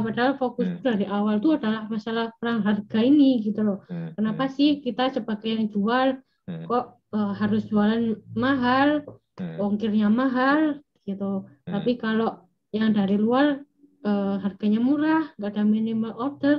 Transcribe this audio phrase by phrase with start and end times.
[0.00, 0.82] padahal fokus hmm.
[0.82, 3.78] dari awal itu adalah masalah perang harga ini gitu loh.
[3.90, 4.14] Hmm.
[4.16, 4.54] Kenapa hmm.
[4.54, 6.64] sih kita sebagai yang jual hmm.
[6.66, 9.04] kok uh, harus jualan mahal,
[9.38, 9.60] hmm.
[9.60, 11.44] ongkirnya mahal gitu.
[11.68, 11.72] Hmm.
[11.78, 13.62] Tapi kalau yang dari luar
[14.02, 16.56] uh, harganya murah, nggak ada minimal order,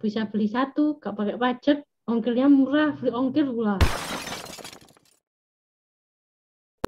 [0.00, 1.78] bisa beli satu, nggak pakai pajak,
[2.08, 3.76] ongkirnya murah, free ongkir pula.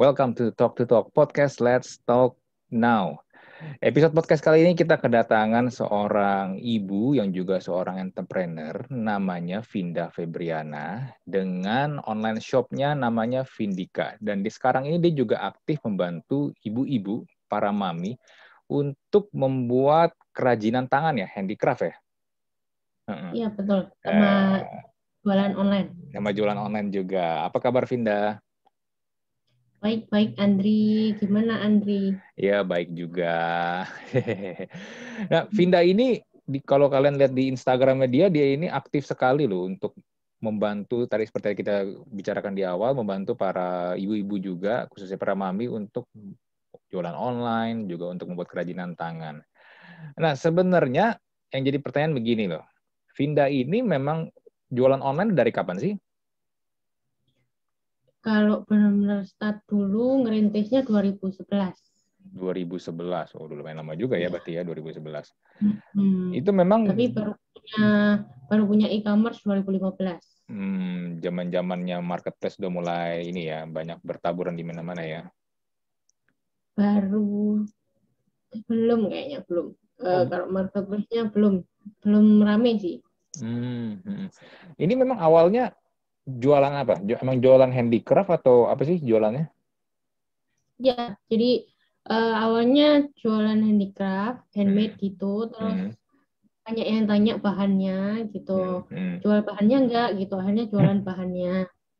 [0.00, 1.60] Welcome to Talk to Talk podcast.
[1.60, 2.34] Let's talk
[2.72, 3.22] now.
[3.82, 11.10] Episode podcast kali ini kita kedatangan seorang ibu yang juga seorang entrepreneur namanya Vinda Febriana
[11.22, 17.70] dengan online shopnya namanya Vindika dan di sekarang ini dia juga aktif membantu ibu-ibu para
[17.70, 18.18] mami
[18.70, 21.96] untuk membuat kerajinan tangan ya handicraft ya.
[23.34, 24.82] Iya betul sama uh,
[25.22, 25.88] jualan online.
[26.10, 27.46] Sama jualan online juga.
[27.46, 28.42] Apa kabar Vinda?
[29.82, 31.10] Baik, baik Andri.
[31.18, 32.14] Gimana Andri?
[32.38, 33.34] Ya, baik juga.
[35.32, 39.66] nah, Vinda ini di, kalau kalian lihat di Instagramnya dia, dia ini aktif sekali loh
[39.66, 39.98] untuk
[40.38, 41.76] membantu tadi seperti yang kita
[42.14, 46.06] bicarakan di awal, membantu para ibu-ibu juga, khususnya para mami untuk
[46.86, 49.42] jualan online, juga untuk membuat kerajinan tangan.
[50.14, 51.18] Nah, sebenarnya
[51.50, 52.62] yang jadi pertanyaan begini loh.
[53.18, 54.30] Vinda ini memang
[54.70, 55.98] jualan online dari kapan sih?
[58.22, 61.74] Kalau benar-benar start dulu ngerintisnya 2011.
[62.30, 63.34] 2011.
[63.34, 65.34] Oh, dulu main lama juga ya, ya berarti ya 2011.
[65.98, 66.30] Hmm.
[66.30, 67.86] Itu memang Tapi baru punya
[68.46, 70.22] baru punya e-commerce 2015.
[70.52, 75.22] Hmm, zaman-zamannya marketplace udah mulai ini ya, banyak bertaburan di mana-mana ya.
[76.78, 77.66] Baru
[78.70, 79.74] belum kayaknya belum.
[80.02, 80.22] Eh, oh.
[80.22, 81.66] Uh, kalau marketplace-nya belum
[82.06, 82.96] belum rame sih.
[83.40, 84.28] Hmm, hmm.
[84.76, 85.72] Ini memang awalnya
[86.26, 87.02] jualan apa?
[87.02, 89.50] Emang jualan handicraft atau apa sih jualannya?
[90.82, 91.66] Ya, jadi
[92.10, 95.02] uh, awalnya jualan handicraft, handmade hmm.
[95.02, 95.94] gitu, terus hmm.
[96.66, 97.98] banyak yang tanya bahannya
[98.34, 98.86] gitu.
[98.90, 98.90] Hmm.
[98.90, 99.16] Hmm.
[99.22, 101.06] Jual bahannya enggak gitu, akhirnya jualan hmm.
[101.06, 101.54] bahannya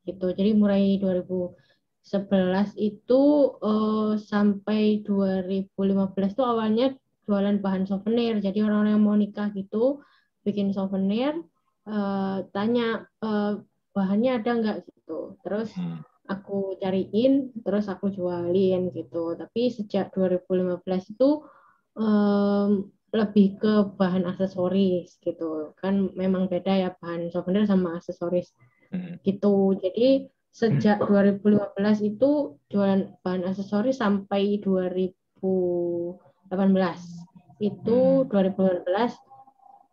[0.07, 0.27] gitu.
[0.35, 3.23] Jadi mulai 2011 itu
[3.63, 5.71] uh, sampai 2015
[6.35, 6.87] itu awalnya
[7.27, 8.43] jualan bahan souvenir.
[8.43, 10.03] Jadi orang-orang yang mau nikah gitu
[10.43, 11.39] bikin souvenir,
[11.87, 16.01] uh, tanya uh, bahannya ada nggak gitu terus hmm.
[16.29, 21.45] aku cariin terus aku jualin gitu tapi sejak 2015 itu
[21.97, 28.57] um, lebih ke bahan aksesoris gitu kan memang beda ya bahan souvenir sama aksesoris
[28.89, 29.21] hmm.
[29.21, 31.77] gitu jadi sejak 2015
[32.13, 35.21] itu jualan bahan aksesoris sampai 2018
[37.61, 38.29] itu hmm.
[38.33, 39.33] 2018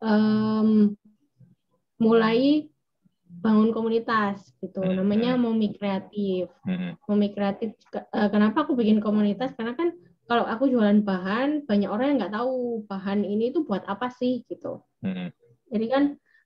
[0.03, 0.95] um,
[1.99, 2.71] mulai
[3.39, 5.00] bangun komunitas gitu hmm.
[5.00, 5.41] namanya hmm.
[5.41, 7.00] Momi Kreatif hmm.
[7.07, 9.95] Momi Kreatif eh, kenapa aku bikin komunitas karena kan
[10.29, 14.45] kalau aku jualan bahan banyak orang yang nggak tahu bahan ini tuh buat apa sih
[14.45, 15.31] gitu hmm.
[15.72, 16.03] jadi kan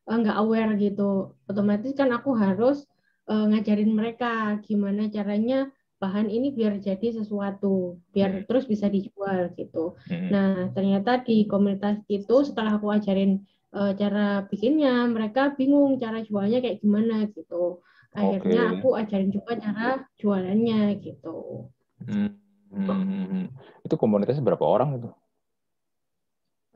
[0.07, 2.85] eh, nggak aware gitu otomatis kan aku harus
[3.27, 5.71] uh, ngajarin mereka gimana caranya
[6.03, 8.45] bahan ini biar jadi sesuatu biar hmm.
[8.51, 10.27] terus bisa dijual gitu hmm.
[10.27, 13.39] nah ternyata di komunitas itu setelah aku ajarin
[13.73, 17.81] uh, cara bikinnya mereka bingung cara jualnya kayak gimana gitu
[18.13, 18.73] akhirnya okay.
[18.77, 21.67] aku ajarin juga cara jualannya gitu
[22.05, 22.29] hmm.
[22.73, 23.45] Hmm.
[23.85, 25.09] itu komunitasnya berapa orang itu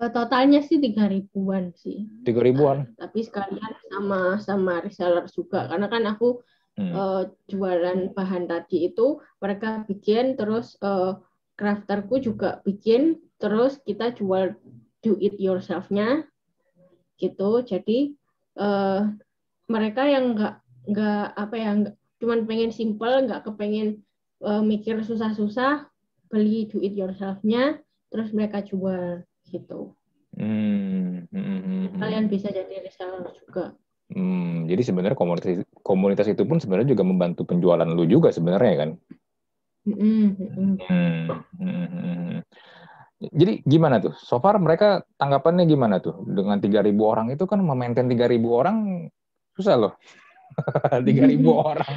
[0.02, 5.88] uh, totalnya sih tiga ribuan sih tiga ribuan tapi sekalian sama sama reseller juga karena
[5.90, 6.42] kan aku
[6.78, 6.94] hmm.
[6.94, 11.22] uh, jualan bahan tadi itu mereka bikin terus uh,
[11.58, 14.58] crafterku juga bikin terus kita jual
[15.06, 16.26] do it yourself-nya
[17.18, 18.14] gitu jadi
[18.62, 19.10] uh,
[19.68, 20.56] mereka yang nggak
[20.88, 21.72] nggak apa ya
[22.18, 24.02] cuman pengen simple nggak kepengen
[24.42, 25.86] uh, mikir susah-susah
[26.32, 29.96] beli do it yourself-nya terus mereka jual gitu
[30.36, 31.62] hmm, hmm, hmm,
[31.92, 32.00] hmm.
[32.00, 33.76] kalian bisa jadi reseller juga
[34.16, 38.90] hmm, jadi sebenarnya komunitas komunitas itu pun sebenarnya juga membantu penjualan lu juga sebenarnya kan
[39.88, 41.28] hmm, hmm, hmm.
[41.60, 42.40] Hmm.
[43.18, 44.14] Jadi gimana tuh?
[44.22, 46.22] So far mereka tanggapannya gimana tuh?
[46.30, 49.10] Dengan 3.000 orang itu kan memaintain 3.000 orang
[49.58, 49.94] susah loh.
[51.02, 51.96] 3.000 orang.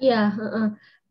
[0.00, 0.22] Iya.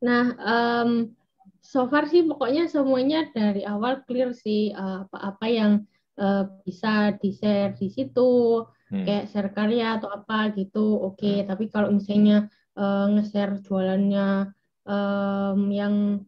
[0.02, 1.14] Nah, um,
[1.62, 5.72] so far sih pokoknya semuanya dari awal clear sih apa-apa uh, yang
[6.18, 9.06] uh, bisa di-share di situ, hmm.
[9.06, 11.22] kayak share karya atau apa gitu, oke.
[11.22, 11.46] Okay.
[11.46, 11.48] Hmm.
[11.54, 14.52] Tapi kalau misalnya uh, nge-share jualannya
[14.90, 16.26] um, yang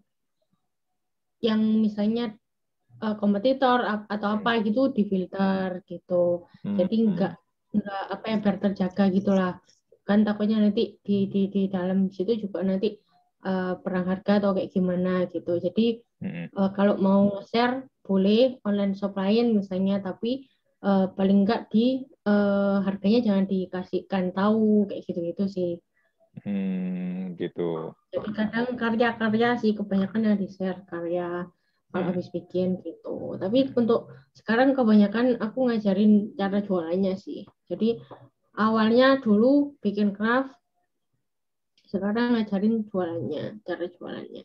[1.44, 2.32] yang misalnya
[3.04, 6.48] uh, kompetitor atau apa gitu difilter gitu.
[6.64, 6.80] Hmm.
[6.80, 7.34] Jadi enggak
[7.76, 9.54] enggak apa ya biar terjaga gitulah.
[10.08, 12.96] Kan takutnya nanti di di di dalam situ juga nanti
[13.44, 15.60] uh, perang harga atau kayak gimana gitu.
[15.60, 16.56] Jadi hmm.
[16.56, 20.48] uh, kalau mau share boleh online shop lain misalnya tapi
[20.84, 25.72] uh, paling enggak di uh, harganya jangan dikasihkan tahu kayak gitu-gitu sih.
[26.42, 27.94] Hmm, gitu.
[28.10, 31.46] Jadi kadang karya-karya sih kebanyakan yang di share karya
[31.94, 32.10] kalau hmm.
[32.10, 33.38] habis bikin gitu.
[33.38, 37.46] Tapi untuk sekarang kebanyakan aku ngajarin cara jualannya sih.
[37.70, 38.02] Jadi
[38.58, 40.58] awalnya dulu bikin craft,
[41.86, 44.44] sekarang ngajarin jualannya, cara jualannya.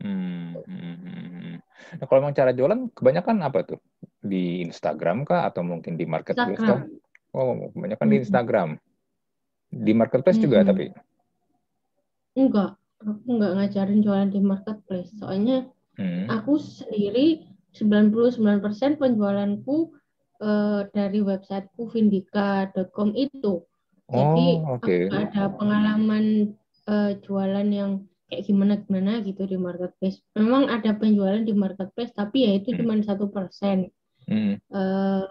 [0.00, 1.54] Hmm, hmm, hmm.
[2.00, 3.80] Nah, kalau memang cara jualan kebanyakan apa tuh?
[4.20, 6.84] Di Instagram kah atau mungkin di marketplace kah?
[7.32, 8.12] Oh, kebanyakan hmm.
[8.12, 8.68] di Instagram.
[9.72, 10.44] Di marketplace hmm.
[10.44, 10.92] juga tapi?
[12.40, 15.12] Enggak, aku enggak ngajarin jualan di marketplace.
[15.20, 15.68] Soalnya
[16.00, 16.32] hmm.
[16.32, 17.44] aku sendiri
[17.76, 18.40] 99%
[18.96, 19.92] penjualanku
[20.40, 23.60] uh, dari websiteku vindika.com itu.
[24.10, 25.06] Jadi oh, okay.
[25.06, 26.56] aku ada pengalaman
[26.90, 30.18] uh, jualan yang kayak gimana gimana gitu di marketplace.
[30.34, 32.78] Memang ada penjualan di marketplace tapi ya itu hmm.
[32.80, 33.92] cuma satu persen.
[34.26, 34.58] Hmm.
[34.72, 35.26] Uh,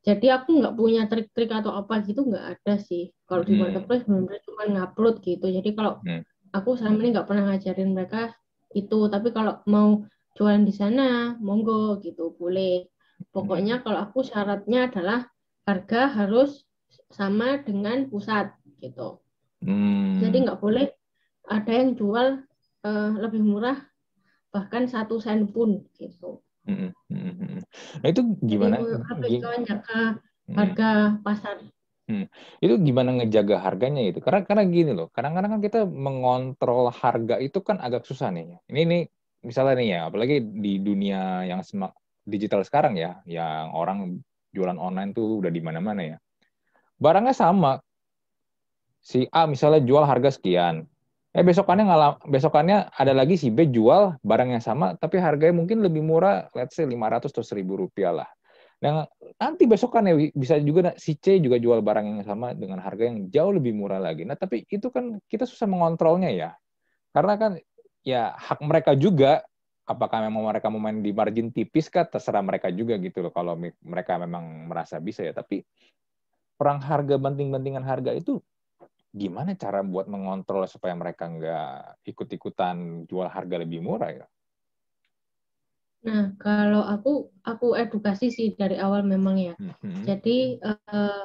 [0.00, 3.12] jadi aku nggak punya trik-trik atau apa gitu nggak ada sih.
[3.28, 3.60] Kalau di hmm.
[3.60, 5.46] marketplace benar-benar cuma ngupload gitu.
[5.52, 6.24] Jadi kalau hmm.
[6.56, 8.32] aku selama ini nggak pernah ngajarin mereka
[8.72, 8.98] itu.
[9.12, 10.00] Tapi kalau mau
[10.40, 12.88] jualan di sana, monggo gitu, boleh.
[13.28, 13.84] Pokoknya hmm.
[13.84, 15.28] kalau aku syaratnya adalah
[15.68, 16.64] harga harus
[17.12, 19.20] sama dengan pusat gitu.
[19.60, 20.16] Hmm.
[20.24, 20.88] Jadi nggak boleh
[21.44, 22.40] ada yang jual
[22.88, 23.76] uh, lebih murah
[24.48, 26.40] bahkan satu sen pun gitu.
[26.64, 26.92] Hmm.
[28.02, 28.80] Nah itu gimana?
[29.24, 30.20] Jadi, jaga
[30.50, 30.90] harga
[31.22, 31.56] pasar.
[32.10, 32.26] Hmm.
[32.58, 34.18] Itu gimana ngejaga harganya itu?
[34.18, 38.58] Karena karena gini loh, kadang-kadang kan kita mengontrol harga itu kan agak susah nih.
[38.66, 38.98] Ini ini
[39.46, 41.94] misalnya nih ya, apalagi di dunia yang semak
[42.26, 44.18] digital sekarang ya, yang orang
[44.50, 46.16] jualan online tuh udah di mana-mana ya.
[46.98, 47.78] Barangnya sama.
[49.00, 50.89] Si A misalnya jual harga sekian,
[51.30, 55.78] Eh besokannya ngalam, besokannya ada lagi si B jual barang yang sama tapi harganya mungkin
[55.78, 58.28] lebih murah, let's say 500 atau 1000 rupiah lah.
[58.80, 59.06] Nah,
[59.38, 63.52] nanti besokannya bisa juga si C juga jual barang yang sama dengan harga yang jauh
[63.54, 64.26] lebih murah lagi.
[64.26, 66.50] Nah, tapi itu kan kita susah mengontrolnya ya.
[67.14, 67.52] Karena kan
[68.02, 69.44] ya hak mereka juga
[69.86, 73.54] apakah memang mereka mau main di margin tipis kah terserah mereka juga gitu loh kalau
[73.84, 75.36] mereka memang merasa bisa ya.
[75.36, 75.62] Tapi
[76.58, 78.42] perang harga banting-bantingan harga itu
[79.10, 84.26] gimana cara buat mengontrol supaya mereka nggak ikut-ikutan jual harga lebih murah ya?
[86.00, 89.54] Nah, kalau aku aku edukasi sih dari awal memang ya.
[89.60, 90.02] Mm-hmm.
[90.08, 91.24] Jadi uh,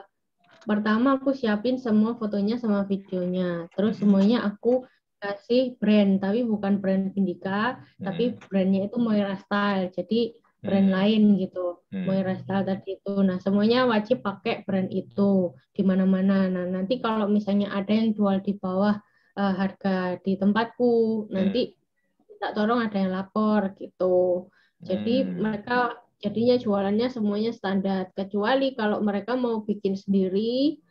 [0.67, 3.71] pertama aku siapin semua fotonya sama videonya.
[3.71, 4.03] Terus mm-hmm.
[4.03, 4.83] semuanya aku
[5.23, 8.03] kasih brand, tapi bukan brand Vindika, mm-hmm.
[8.03, 9.93] tapi brandnya itu Moira Style.
[9.95, 10.35] Jadi
[10.65, 10.97] brand hmm.
[10.97, 12.03] lain gitu hmm.
[12.09, 17.29] Moira Style tadi itu nah semuanya wajib pakai brand itu di mana-mana nah nanti kalau
[17.29, 18.97] misalnya ada yang jual di bawah
[19.37, 22.41] uh, harga di tempatku nanti hmm.
[22.41, 24.49] tak tolong ada yang lapor gitu
[24.81, 25.39] jadi hmm.
[25.39, 30.81] mereka jadinya jualannya semuanya standar kecuali kalau mereka mau bikin sendiri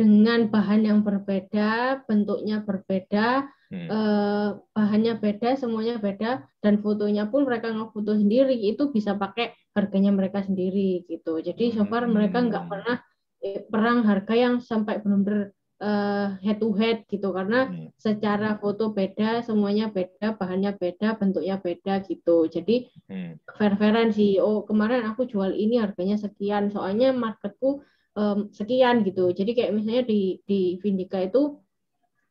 [0.00, 3.88] dengan bahan yang berbeda bentuknya berbeda hmm.
[3.92, 10.10] eh, bahannya beda, semuanya beda, dan fotonya pun mereka ngefoto sendiri itu bisa pakai harganya
[10.10, 11.38] mereka sendiri gitu.
[11.44, 12.72] Jadi so far mereka nggak hmm.
[12.72, 12.96] pernah
[13.44, 15.52] eh, perang harga yang sampai benar-benar
[15.84, 17.92] uh, head to head gitu karena hmm.
[17.96, 22.48] secara foto beda, semuanya beda, bahannya beda, bentuknya beda gitu.
[22.50, 23.44] Jadi hmm.
[23.56, 24.40] fair-fairan sih.
[24.42, 27.84] Oh kemarin aku jual ini harganya sekian, soalnya marketku
[28.16, 29.30] um, sekian gitu.
[29.30, 31.58] Jadi kayak misalnya di di Vindika itu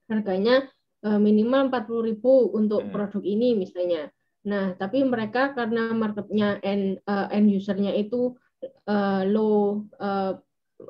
[0.10, 0.66] harganya
[1.00, 2.20] Eh, minimal 40.000
[2.52, 2.92] untuk hmm.
[2.92, 4.12] produk ini misalnya.
[4.52, 8.36] Nah, tapi mereka karena marketnya end, uh, end usernya itu
[8.84, 10.36] uh, low uh,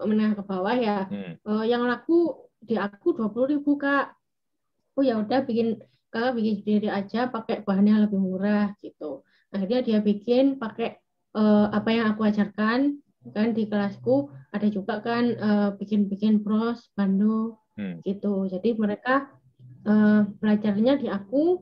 [0.02, 1.46] menengah ke bawah ya, hmm.
[1.46, 4.18] uh, yang laku di aku 20.000 kak.
[4.98, 5.78] Oh ya udah bikin
[6.10, 9.22] kakak bikin sendiri aja pakai bahannya lebih murah gitu.
[9.54, 10.98] Akhirnya dia bikin pakai
[11.38, 12.98] uh, apa yang aku ajarkan
[13.36, 15.36] kan di kelasku ada juga kan
[15.76, 18.02] bikin-bikin uh, bros, bando hmm.
[18.08, 18.48] gitu.
[18.48, 19.30] Jadi mereka
[19.86, 21.62] uh, belajarnya di aku,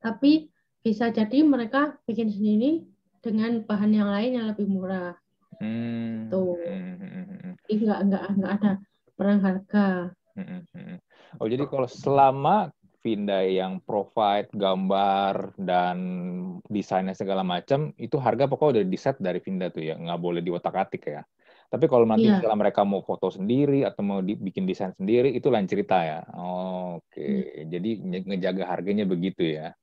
[0.00, 0.48] tapi
[0.82, 2.86] bisa jadi mereka bikin sendiri
[3.20, 5.14] dengan bahan yang lain yang lebih murah.
[5.58, 6.30] Hmm.
[6.32, 6.56] Tuh.
[6.56, 7.54] Hmm.
[7.66, 8.72] Jadi nggak nggak nggak ada
[9.18, 9.86] perang harga.
[10.38, 10.98] Hmm.
[11.42, 15.96] Oh jadi kalau selama Vinda yang provide gambar dan
[16.66, 20.42] desainnya segala macam itu harga pokoknya udah di set dari Vinda tuh ya nggak boleh
[20.42, 21.22] diotak-atik ya.
[21.68, 22.40] Tapi kalau nanti yeah.
[22.40, 26.20] misalnya mereka mau foto sendiri atau mau bikin desain sendiri, itu lain cerita ya.
[26.32, 27.28] Oh, Oke, okay.
[27.28, 27.64] hmm.
[27.68, 27.90] jadi
[28.24, 29.76] ngejaga harganya begitu ya.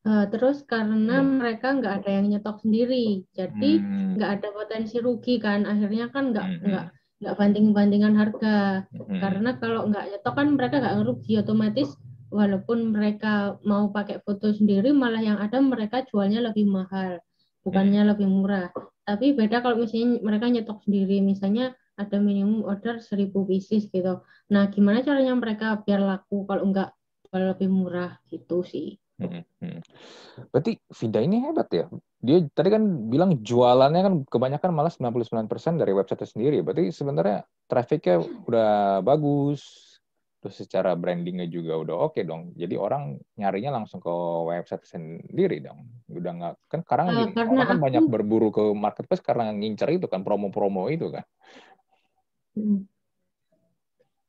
[0.00, 1.44] Uh, terus karena hmm.
[1.44, 4.16] mereka nggak ada yang nyetok sendiri, jadi hmm.
[4.16, 4.36] nggak hmm.
[4.40, 5.68] ada potensi rugi kan.
[5.68, 6.99] Akhirnya kan nggak hmm.
[7.20, 8.88] Nggak banding bandingan harga.
[8.90, 9.20] Hmm.
[9.20, 11.92] Karena kalau nggak nyetok kan mereka nggak rugi, otomatis
[12.30, 17.18] walaupun mereka mau pakai foto sendiri malah yang ada mereka jualnya lebih mahal
[17.66, 18.10] bukannya hmm.
[18.14, 18.70] lebih murah
[19.02, 24.70] tapi beda kalau misalnya mereka nyetok sendiri misalnya ada minimum order 1000 pieces gitu nah
[24.70, 26.94] gimana caranya mereka biar laku kalau enggak
[27.34, 29.80] lebih murah gitu sih Hmm, hmm.
[30.48, 31.86] Berarti Vida ini hebat ya.
[32.24, 36.64] Dia tadi kan bilang jualannya kan kebanyakan malah 99% dari website sendiri.
[36.64, 39.60] Berarti sebenarnya trafficnya udah bagus.
[40.40, 42.56] Terus secara brandingnya juga udah oke okay dong.
[42.56, 44.08] Jadi orang nyarinya langsung ke
[44.48, 45.84] website sendiri dong.
[46.08, 47.84] Udah nggak kan sekarang uh, orang kan aku...
[47.84, 51.24] banyak berburu ke marketplace karena ngincer itu kan promo-promo itu kan.
[52.56, 52.88] Hmm.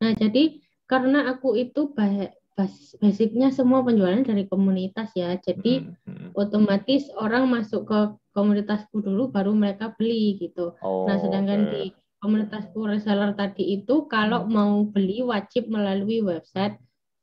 [0.04, 5.36] Nah jadi karena aku itu banyak basicnya semua penjualan dari komunitas ya.
[5.40, 6.28] Jadi hmm, hmm.
[6.36, 8.00] otomatis orang masuk ke
[8.36, 10.76] komunitasku dulu baru mereka beli gitu.
[10.84, 11.72] Oh, nah, sedangkan okay.
[11.72, 11.82] di
[12.22, 14.52] komunitasku reseller tadi itu kalau hmm.
[14.52, 16.76] mau beli wajib melalui website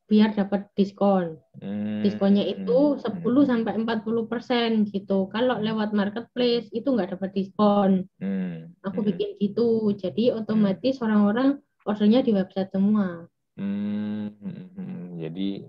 [0.09, 1.37] biar dapat diskon.
[1.61, 2.01] Hmm.
[2.01, 3.45] Diskonnya itu 10 hmm.
[3.45, 5.29] sampai 40% gitu.
[5.29, 8.09] Kalau lewat marketplace itu nggak dapat diskon.
[8.17, 8.73] Hmm.
[8.81, 9.93] Aku bikin gitu.
[9.93, 13.29] Jadi otomatis orang-orang ordernya di website semua.
[13.59, 15.67] Hmm, jadi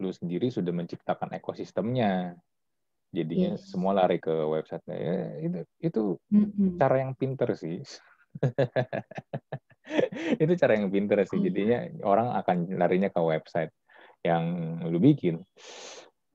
[0.00, 2.36] lu sendiri sudah menciptakan ekosistemnya.
[3.10, 3.74] Jadinya yes.
[3.74, 6.78] semua lari ke website Ya, itu itu mm-hmm.
[6.78, 7.82] cara yang pinter sih.
[10.42, 11.40] itu cara yang pinter sih.
[11.40, 11.44] Iya.
[11.50, 13.72] Jadinya orang akan larinya ke website
[14.22, 15.42] yang lu bikin.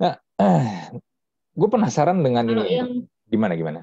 [0.01, 0.19] Nah,
[1.59, 2.75] gue penasaran dengan kalau ini.
[2.75, 2.89] Yang,
[3.29, 3.81] gimana gimana?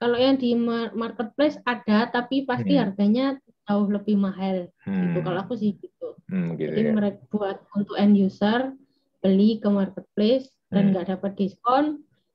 [0.00, 0.56] Kalau yang di
[0.96, 2.80] marketplace ada, tapi pasti hmm.
[2.80, 3.36] harganya
[3.68, 4.68] jauh lebih mahal.
[4.68, 4.88] Gitu.
[4.88, 5.02] Hmm.
[5.10, 5.18] Gitu.
[5.24, 6.08] Kalau aku sih gitu.
[6.30, 6.94] Hmm, gitu Jadi ya.
[6.94, 8.74] mereka buat untuk end user
[9.20, 10.72] beli ke marketplace hmm.
[10.72, 11.84] dan nggak dapat diskon,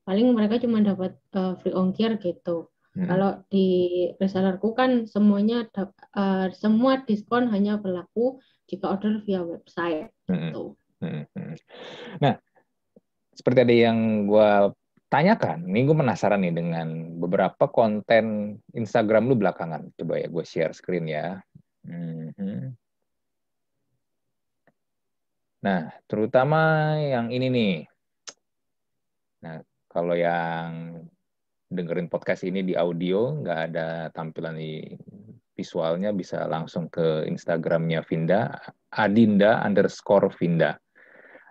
[0.06, 2.70] paling mereka cuma dapat uh, free ongkir gitu.
[2.96, 3.08] Hmm.
[3.12, 3.68] Kalau di
[4.22, 5.68] resellerku kan semuanya
[6.16, 8.40] uh, semua diskon hanya berlaku
[8.72, 10.14] jika order via website.
[10.30, 10.54] Hmm.
[10.54, 10.64] Gitu.
[11.04, 11.24] Hmm.
[11.36, 11.56] Hmm.
[12.24, 12.34] Nah,
[13.36, 14.52] seperti ada yang gue
[15.16, 19.96] tanyakan, ini gue penasaran nih dengan beberapa konten Instagram lu belakangan.
[19.96, 21.40] Coba ya gue share screen ya.
[21.88, 22.76] Hmm.
[25.64, 27.76] Nah, terutama yang ini nih.
[29.48, 31.00] Nah, kalau yang
[31.72, 34.84] dengerin podcast ini di audio, nggak ada tampilan di
[35.56, 38.52] visualnya, bisa langsung ke Instagramnya Vinda,
[38.92, 40.76] Adinda underscore Vinda.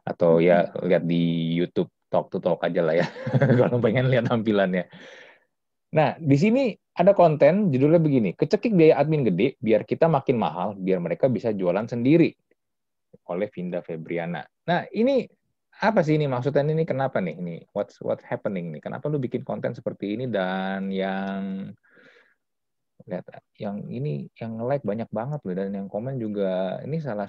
[0.05, 3.07] Atau ya lihat di YouTube Talk to Talk aja lah ya,
[3.59, 4.87] kalau pengen lihat tampilannya.
[5.95, 10.79] Nah, di sini ada konten judulnya begini, kecekik biaya admin gede biar kita makin mahal,
[10.79, 12.31] biar mereka bisa jualan sendiri.
[13.31, 14.47] Oleh Vinda Febriana.
[14.71, 15.27] Nah, ini
[15.83, 16.63] apa sih ini maksudnya?
[16.63, 17.35] Ini kenapa nih?
[17.39, 21.75] Ini what's what happening nih kenapa lu bikin konten seperti ini dan yang
[23.05, 23.27] lihat
[23.59, 25.55] yang ini yang like banyak banget loh.
[25.55, 27.27] Dan yang komen juga ini salah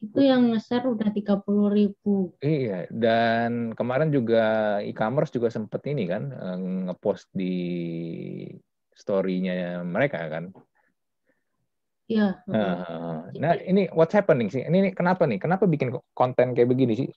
[0.00, 6.08] itu yang nge-share udah tiga puluh ribu iya dan kemarin juga e-commerce juga sempet ini
[6.08, 7.56] kan eh, ngepost di
[8.96, 10.52] story-nya mereka kan
[12.10, 12.42] Iya.
[12.50, 14.66] Nah, nah, ini what's happening sih?
[14.66, 15.38] Ini, ini kenapa nih?
[15.38, 17.08] Kenapa bikin konten kayak begini sih?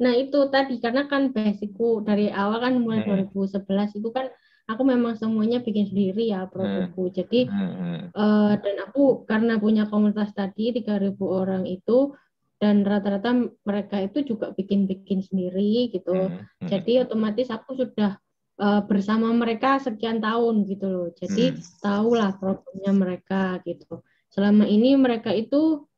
[0.00, 3.36] Nah itu tadi karena kan basicku dari awal kan mulai hmm.
[3.36, 4.32] 2011 itu kan
[4.70, 7.10] aku memang semuanya bikin sendiri ya produkku.
[7.10, 7.14] Hmm.
[7.18, 8.14] Jadi hmm.
[8.14, 12.14] Uh, dan aku karena punya komunitas tadi 3.000 orang itu
[12.60, 16.14] dan rata-rata mereka itu juga bikin-bikin sendiri gitu.
[16.14, 16.46] Hmm.
[16.46, 16.68] Hmm.
[16.70, 18.20] Jadi otomatis aku sudah
[18.60, 21.08] uh, bersama mereka sekian tahun gitu loh.
[21.18, 21.82] Jadi hmm.
[21.82, 24.04] tahulah problemnya mereka gitu.
[24.30, 25.88] Selama ini mereka itu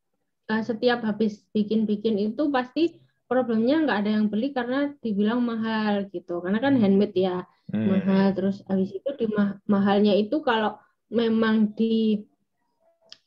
[0.49, 6.41] uh, setiap habis bikin-bikin itu pasti problemnya nggak ada yang beli karena dibilang mahal gitu.
[6.41, 7.89] Karena kan handmade ya hmm.
[7.89, 8.27] mahal.
[8.37, 12.23] Terus habis itu di ma mahalnya itu kalau memang di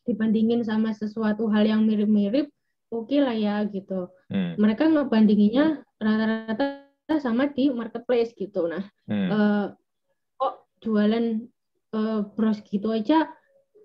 [0.05, 2.53] dibandingin sama sesuatu hal yang mirip-mirip,
[2.93, 4.13] oke okay lah ya gitu.
[4.29, 4.53] Hmm.
[4.61, 6.85] Mereka ngebandinginya rata-rata
[7.17, 8.69] sama di marketplace gitu.
[8.69, 9.29] Nah, hmm.
[9.33, 9.65] uh,
[10.37, 11.41] kok jualan
[11.97, 13.29] uh, bros gitu aja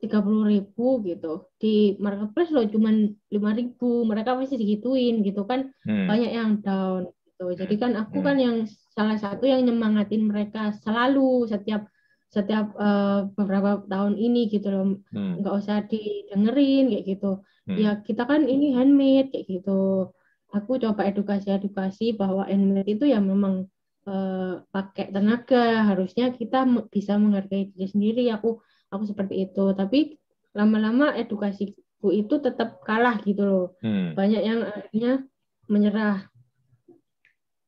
[0.00, 5.69] tiga puluh ribu gitu di marketplace loh cuman lima ribu mereka masih digituin gitu kan
[5.85, 6.09] hmm.
[6.09, 7.56] banyak yang down gitu.
[7.56, 8.26] Jadi kan aku hmm.
[8.26, 8.56] kan yang
[8.92, 11.88] salah satu yang nyemangatin mereka selalu setiap
[12.30, 14.85] setiap uh, beberapa tahun ini gitu loh.
[15.11, 15.40] Hmm.
[15.40, 17.40] nggak usah didengerin kayak gitu.
[17.68, 17.76] Hmm.
[17.76, 20.12] ya kita kan ini handmade kayak gitu.
[20.50, 23.66] Aku coba edukasi-edukasi bahwa handmade itu ya memang
[24.06, 25.88] uh, pakai tenaga.
[25.88, 28.25] Harusnya kita bisa menghargai diri sendiri.
[28.37, 28.61] Aku
[28.92, 29.75] aku seperti itu.
[29.75, 30.18] Tapi
[30.54, 33.66] lama-lama edukasiku itu tetap kalah gitu loh.
[33.82, 34.14] Hmm.
[34.14, 35.26] banyak yang akhirnya
[35.70, 36.29] menyerah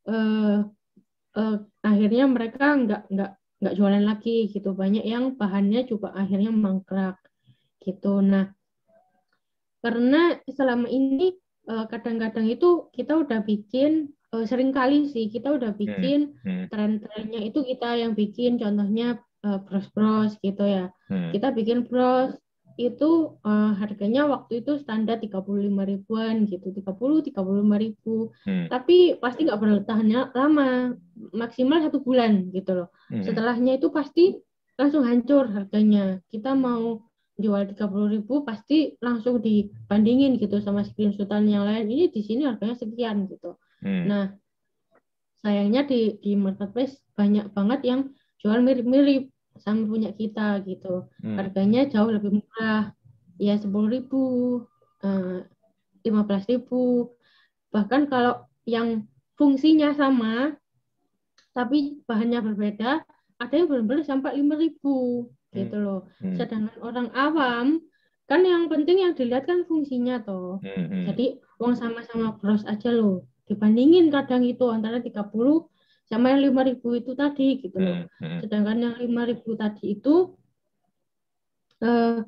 [0.09, 0.67] uh,
[1.37, 3.33] uh, akhirnya mereka nggak nggak
[3.63, 7.19] nggak jualan lagi gitu banyak yang bahannya juga akhirnya mangkrak
[7.79, 8.51] gitu nah
[9.83, 11.35] karena selama ini
[11.67, 16.21] eh, kadang-kadang uh, itu kita udah bikin uh, sering kali sih kita udah hmm, bikin
[16.43, 16.71] hmm.
[16.71, 21.35] tren-trennya itu kita yang bikin contohnya uh, bros-bros gitu ya hmm.
[21.35, 22.35] kita bikin bros
[22.77, 28.67] itu uh, harganya waktu itu standar 35 ribuan gitu 30 35 ribu hmm.
[28.73, 30.97] tapi pasti nggak bertahan lama
[31.33, 33.25] maksimal satu bulan gitu loh hmm.
[33.25, 34.41] setelahnya itu pasti
[34.81, 37.05] langsung hancur harganya kita mau
[37.37, 42.77] jual 30 ribu pasti langsung dibandingin gitu sama screenshotan yang lain ini di sini harganya
[42.77, 44.05] sekian gitu hmm.
[44.09, 44.25] nah
[45.43, 48.01] sayangnya di di marketplace banyak banget yang
[48.39, 49.31] jual mirip-mirip
[49.61, 51.37] sama punya kita gitu hmm.
[51.37, 52.95] harganya jauh lebih murah
[53.37, 54.25] ya sepuluh ribu
[55.05, 55.45] eh,
[56.07, 57.13] lima belas ribu
[57.73, 59.05] bahkan kalau yang
[59.37, 60.57] fungsinya sama
[61.53, 63.05] tapi bahannya berbeda
[63.43, 65.85] ada yang benar-benar sampai lima ribu gitu hmm.
[65.85, 66.01] loh.
[66.23, 66.35] Hmm.
[66.39, 67.67] Sedangkan orang awam
[68.31, 70.63] kan yang penting yang dilihat kan fungsinya toh.
[70.65, 70.89] Hmm.
[70.89, 71.05] hmm.
[71.13, 71.27] Jadi
[71.61, 73.29] uang sama-sama bros aja loh.
[73.51, 75.29] Dibandingin kadang itu antara 30
[76.07, 78.05] sama yang 5000 itu tadi gitu loh.
[78.05, 78.07] Hmm.
[78.21, 78.41] hmm.
[78.45, 80.15] Sedangkan yang 5000 tadi itu
[81.83, 82.19] eh,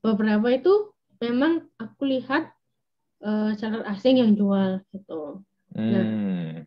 [0.00, 2.52] beberapa itu memang aku lihat
[3.24, 5.42] eh, seller asing yang jual gitu.
[5.74, 6.66] Nah, hmm.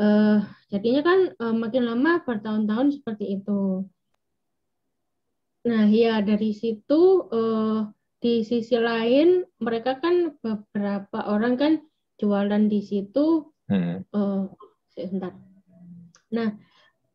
[0.00, 0.38] eh,
[0.72, 3.84] jadinya kan eh, makin lama bertahun-tahun seperti itu.
[5.60, 7.84] Nah, ya dari situ uh,
[8.20, 11.72] di sisi lain mereka kan beberapa orang kan
[12.16, 14.08] jualan di situ hmm.
[14.12, 14.48] uh,
[14.88, 15.36] sebentar.
[16.32, 16.56] Nah,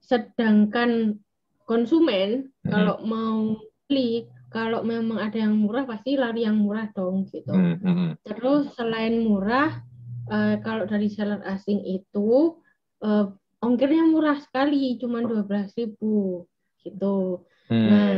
[0.04, 1.20] sedangkan
[1.66, 2.70] konsumen hmm.
[2.70, 3.58] kalau mau
[3.90, 7.52] beli kalau memang ada yang murah pasti lari yang murah dong gitu.
[7.52, 7.76] Hmm.
[7.82, 8.10] hmm.
[8.24, 9.84] Terus selain murah
[10.32, 12.56] uh, kalau dari seller asing itu
[13.04, 13.28] uh,
[13.60, 15.98] ongkirnya murah sekali cuma 12.000
[16.86, 17.18] gitu.
[17.66, 17.90] Hmm.
[17.90, 18.14] Nah,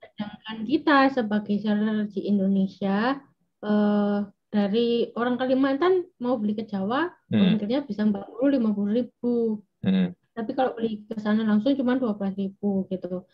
[0.00, 3.20] sedangkan kita sebagai seller di Indonesia
[3.60, 7.60] eh, dari orang Kalimantan mau beli ke Jawa, hmm.
[7.60, 9.60] ongkirnya bisa 40 50 ribu.
[9.84, 10.16] Hmm.
[10.36, 13.24] Tapi kalau beli ke sana langsung cuma 12 ribu gitu.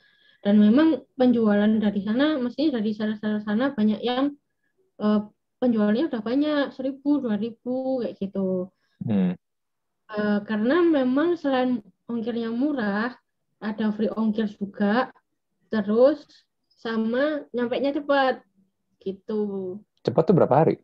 [0.43, 4.31] Dan memang penjualan dari sana, mestinya dari seller-seller sana banyak yang
[5.03, 5.21] eh,
[5.59, 8.71] penjualnya udah banyak, seribu, dua ribu kayak gitu.
[9.03, 9.35] Hmm.
[10.13, 13.19] Eh, karena memang selain ongkir yang murah,
[13.63, 15.15] ada free ongkir juga
[15.71, 16.27] terus
[16.67, 18.43] sama nyampe nya cepat
[18.99, 20.77] gitu cepat tuh berapa hari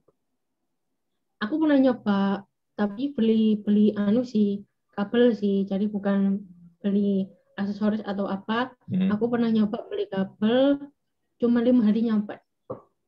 [1.42, 2.46] aku pernah nyoba
[2.78, 4.62] tapi beli beli anu sih
[4.98, 6.42] kabel sih jadi bukan
[6.82, 8.74] beli aksesoris atau apa.
[8.90, 9.14] Hmm.
[9.14, 10.90] aku pernah nyoba beli kabel
[11.38, 12.34] cuma lima hari nyampe.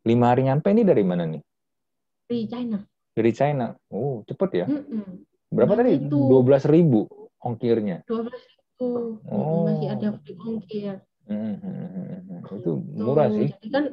[0.06, 1.42] Lima hari nyampe ini dari mana nih?
[2.30, 2.78] Dari China.
[3.10, 3.74] Dari China.
[3.90, 4.66] Oh cepet ya?
[4.70, 5.06] Mm -mm.
[5.50, 5.98] berapa nah, tadi?
[6.06, 7.10] dua belas ribu
[7.42, 8.06] ongkirnya?
[8.06, 9.18] dua belas ribu.
[9.26, 9.66] Oh.
[9.66, 11.02] masih ada free ongkir.
[11.30, 13.50] Hmm, hmm, hmm, itu murah sih.
[13.54, 13.84] Jadi kan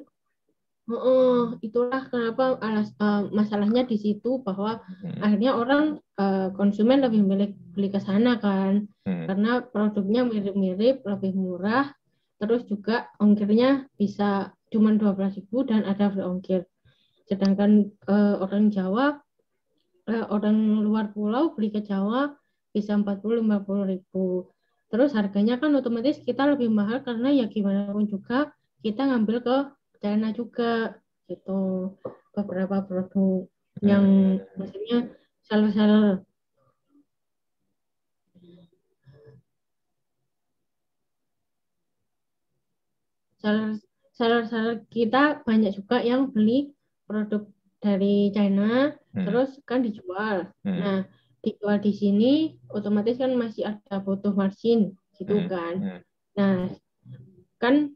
[0.91, 5.19] uh, itulah kenapa alas uh, masalahnya di situ bahwa hmm.
[5.19, 9.25] akhirnya orang uh, konsumen lebih milih beli ke sana kan hmm.
[9.27, 11.91] karena produknya mirip-mirip lebih murah
[12.37, 16.67] terus juga ongkirnya bisa cuma dua belas ribu dan ada free ongkir
[17.27, 19.19] sedangkan uh, orang Jawa
[20.07, 22.31] uh, orang luar pulau beli ke Jawa
[22.71, 24.47] bisa empat puluh lima puluh ribu
[24.87, 29.57] Terus harganya kan otomatis kita lebih mahal karena ya gimana pun juga kita ngambil ke
[29.99, 31.93] China juga gitu
[32.31, 33.49] beberapa produk
[33.83, 34.05] yang
[34.37, 34.57] hmm.
[34.57, 34.99] maksudnya
[35.45, 36.27] seller-seller
[44.17, 46.73] seller-seller kita banyak juga yang beli
[47.05, 47.45] produk
[47.77, 49.25] dari China hmm.
[49.25, 50.49] terus kan dijual.
[50.65, 50.79] Hmm.
[50.81, 50.99] Nah,
[51.45, 52.33] dijual di sini
[52.73, 55.47] otomatis kan masih ada butuh margin gitu hmm.
[55.47, 55.73] kan.
[55.77, 56.01] Hmm.
[56.35, 56.57] Nah,
[57.61, 57.93] kan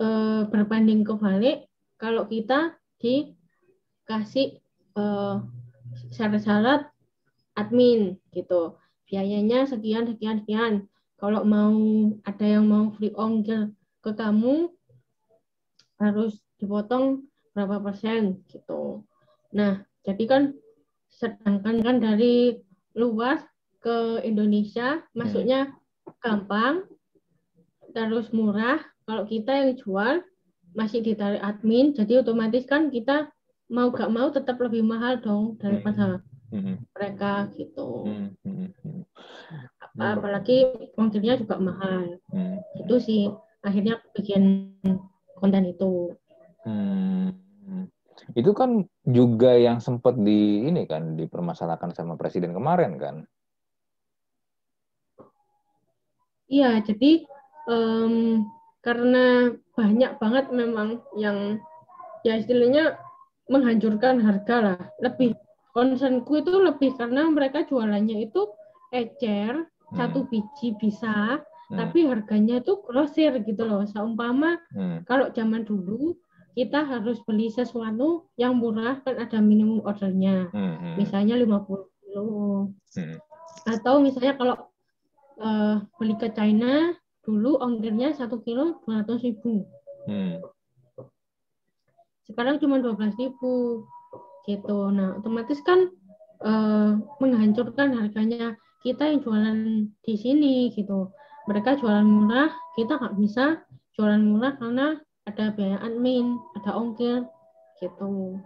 [0.00, 0.06] e,
[0.48, 4.60] berbanding kebalik kalau kita dikasih
[4.96, 5.36] eh,
[6.14, 6.90] syarat-syarat
[7.54, 8.76] admin gitu.
[9.06, 10.74] Biayanya sekian sekian sekian.
[11.16, 11.78] Kalau mau
[12.26, 13.72] ada yang mau free ongkir
[14.04, 14.68] ke kamu
[15.96, 19.06] harus dipotong berapa persen gitu.
[19.54, 20.42] Nah, jadi kan
[21.08, 22.58] sedangkan kan dari
[22.98, 23.40] luas
[23.78, 26.18] ke Indonesia, masuknya hmm.
[26.18, 26.74] gampang,
[27.94, 28.82] terus murah.
[29.04, 30.24] Kalau kita yang jual
[30.72, 33.28] masih ditarik admin, jadi otomatis kan kita
[33.68, 36.88] mau gak mau tetap lebih mahal dong daripada hmm.
[36.96, 38.08] mereka gitu.
[38.08, 39.04] Hmm.
[39.96, 42.16] Apalagi ongkirnya juga mahal.
[42.32, 42.60] Hmm.
[42.80, 43.28] Itu sih
[43.60, 44.72] akhirnya bikin
[45.36, 46.16] konten itu.
[46.64, 47.36] Hmm.
[48.32, 53.16] Itu kan juga yang sempat di ini kan dipermasalahkan sama presiden kemarin kan.
[56.48, 57.24] Iya, jadi
[57.66, 58.44] um,
[58.84, 61.58] karena banyak banget memang yang
[62.20, 63.00] ya istilahnya
[63.48, 64.80] menghancurkan harga lah.
[65.00, 65.32] Lebih
[65.72, 68.44] concernku itu lebih karena mereka jualannya itu
[68.92, 69.96] ecer hmm.
[69.96, 71.76] satu biji bisa, hmm.
[71.80, 73.88] tapi harganya itu grosir gitu loh.
[73.88, 75.08] Seumpama hmm.
[75.08, 76.14] kalau zaman dulu
[76.54, 80.52] kita harus beli sesuatu yang murah kan ada minimum ordernya.
[80.52, 80.76] Hmm.
[80.76, 80.94] hmm.
[81.00, 82.70] Misalnya 50 kilo.
[82.94, 83.16] Hmm.
[83.64, 84.56] Atau misalnya kalau
[85.40, 89.64] uh, beli ke China dulu ongkirnya satu kilo 200 ribu.
[90.04, 90.40] Hmm.
[92.24, 93.84] Sekarang cuma 12 ribu
[94.44, 94.92] gitu.
[94.92, 95.88] Nah, otomatis kan
[96.44, 99.58] uh, menghancurkan harganya kita yang jualan
[100.04, 101.08] di sini gitu.
[101.48, 103.64] Mereka jualan murah, kita nggak bisa
[103.96, 107.24] jualan murah karena ada biaya admin, ada ongkir
[107.80, 108.40] gitu.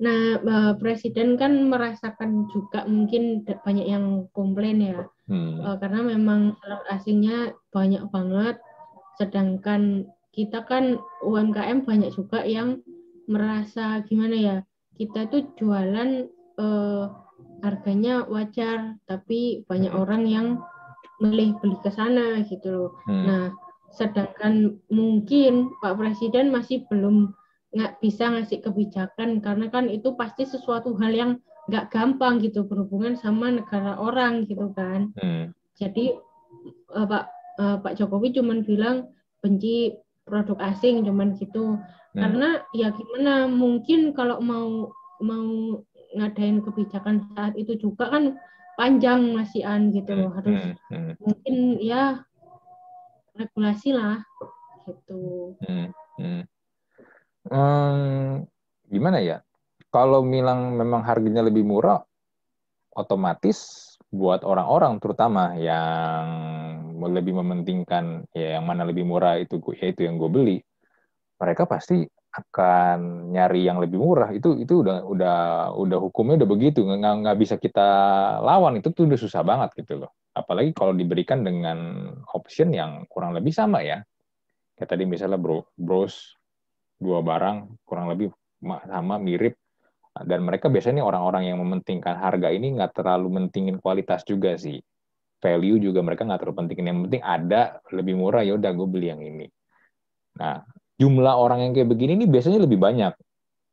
[0.00, 5.62] Nah, uh, presiden kan merasakan juga mungkin banyak yang komplain ya, hmm.
[5.62, 6.58] uh, karena memang
[6.90, 8.58] asingnya banyak banget,
[9.16, 12.82] sedangkan kita kan UMKM banyak juga yang
[13.30, 14.56] merasa gimana ya,
[14.98, 16.26] kita tuh jualan
[16.58, 17.04] eh,
[17.60, 20.02] harganya wajar tapi banyak hmm.
[20.02, 20.46] orang yang
[21.20, 22.90] milih beli ke sana gitu loh.
[23.04, 23.24] Hmm.
[23.28, 23.44] Nah,
[23.92, 27.36] sedangkan mungkin Pak Presiden masih belum
[27.70, 31.32] nggak bisa ngasih kebijakan karena kan itu pasti sesuatu hal yang
[31.70, 35.14] nggak gampang gitu berhubungan sama negara orang gitu kan.
[35.14, 35.54] Hmm.
[35.78, 36.18] Jadi
[36.90, 37.24] uh, Pak
[37.62, 39.94] uh, Pak Jokowi cuman bilang benci
[40.26, 41.78] produk asing cuman gitu
[42.10, 42.22] Hmm.
[42.26, 44.90] Karena ya gimana mungkin kalau mau
[45.22, 45.78] mau
[46.18, 48.34] ngadain kebijakan saat itu juga kan
[48.74, 51.12] panjang masih an gitu loh hmm, harus hmm, hmm.
[51.22, 52.26] mungkin ya
[53.38, 54.18] regulasi lah
[54.90, 55.54] gitu.
[55.62, 56.42] Hmm, hmm.
[57.46, 58.50] Hmm,
[58.90, 59.38] gimana ya?
[59.90, 61.98] Kalau bilang memang harganya lebih murah,
[62.94, 66.26] otomatis buat orang-orang terutama yang
[67.00, 70.58] lebih mementingkan ya yang mana lebih murah itu yaitu yang gue beli
[71.40, 74.30] mereka pasti akan nyari yang lebih murah.
[74.30, 75.38] Itu itu udah udah
[75.74, 76.86] udah hukumnya udah begitu.
[76.86, 77.88] Nggak nggak bisa kita
[78.44, 78.78] lawan.
[78.78, 80.14] Itu tuh udah susah banget gitu loh.
[80.30, 83.98] Apalagi kalau diberikan dengan option yang kurang lebih sama ya.
[84.78, 86.38] Kayak tadi misalnya bro bros
[87.00, 89.56] dua barang kurang lebih sama mirip
[90.24, 94.80] dan mereka biasanya orang-orang yang mementingkan harga ini nggak terlalu mentingin kualitas juga sih.
[95.40, 96.90] Value juga mereka nggak terlalu pentingin.
[96.92, 97.62] Yang penting ada
[97.96, 99.46] lebih murah ya udah gue beli yang ini.
[100.36, 100.60] Nah
[101.00, 103.12] jumlah orang yang kayak begini ini biasanya lebih banyak.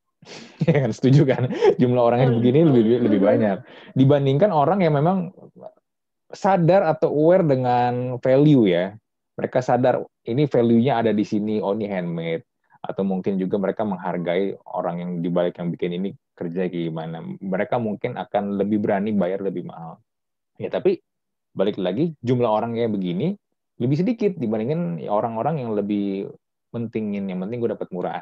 [0.67, 0.89] ya kan?
[0.95, 1.51] Setuju kan?
[1.75, 3.57] Jumlah orang yang begini lebih lebih banyak.
[3.93, 5.35] Dibandingkan orang yang memang
[6.31, 8.95] sadar atau aware dengan value ya.
[9.37, 12.41] Mereka sadar ini value-nya ada di sini, oh ini handmade
[12.87, 17.19] atau mungkin juga mereka menghargai orang yang dibalik yang bikin ini kerja gimana.
[17.21, 19.99] Mereka mungkin akan lebih berani bayar lebih mahal.
[20.55, 21.03] Ya tapi
[21.57, 23.33] balik lagi jumlah orang kayak begini
[23.81, 26.29] lebih sedikit dibandingin orang-orang yang lebih
[26.69, 28.21] pentingin yang penting gue dapat murah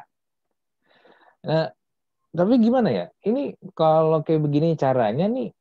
[1.43, 1.67] nah
[2.31, 5.51] tapi gimana ya ini kalau kayak begini caranya nih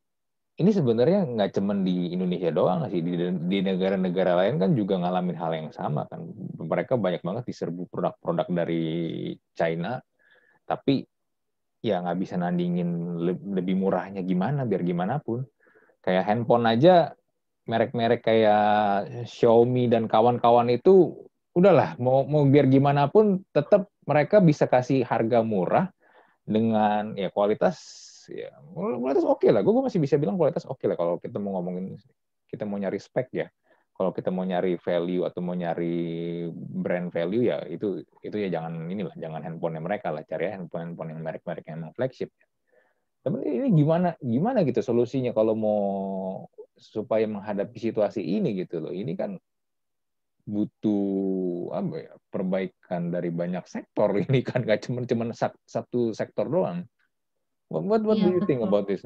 [0.55, 5.51] ini sebenarnya nggak cuman di Indonesia doang sih di, negara-negara lain kan juga ngalamin hal
[5.51, 6.23] yang sama kan.
[6.63, 9.99] Mereka banyak banget diserbu produk-produk dari China
[10.65, 11.03] tapi
[11.83, 15.43] ya nggak bisa nandingin lebih murahnya gimana biar gimana pun.
[16.05, 17.17] Kayak handphone aja
[17.67, 18.65] merek-merek kayak
[19.27, 21.17] Xiaomi dan kawan-kawan itu
[21.57, 25.89] udahlah mau mau biar gimana pun tetap mereka bisa kasih harga murah
[26.45, 30.87] dengan ya kualitas ya kualitas oke okay lah gue masih bisa bilang kualitas oke okay
[30.89, 31.99] lah kalau kita mau ngomongin
[32.55, 33.51] kita mau nyari spek ya.
[33.95, 38.91] Kalau kita mau nyari value atau mau nyari brand value ya itu itu ya jangan
[38.91, 40.23] inilah jangan handphone mereka lah.
[40.27, 42.31] Cari handphone handphone yang merek-merek yang emang flagship.
[43.23, 45.83] Tapi ini gimana gimana gitu solusinya kalau mau
[46.75, 48.91] supaya menghadapi situasi ini gitu loh.
[48.91, 49.39] Ini kan
[50.45, 54.11] butuh apa ya perbaikan dari banyak sektor.
[54.27, 55.25] Ini kan gak cuma cuma
[55.65, 56.85] satu sektor doang.
[57.69, 58.49] What what, what ya, do you betul.
[58.49, 59.03] think about this?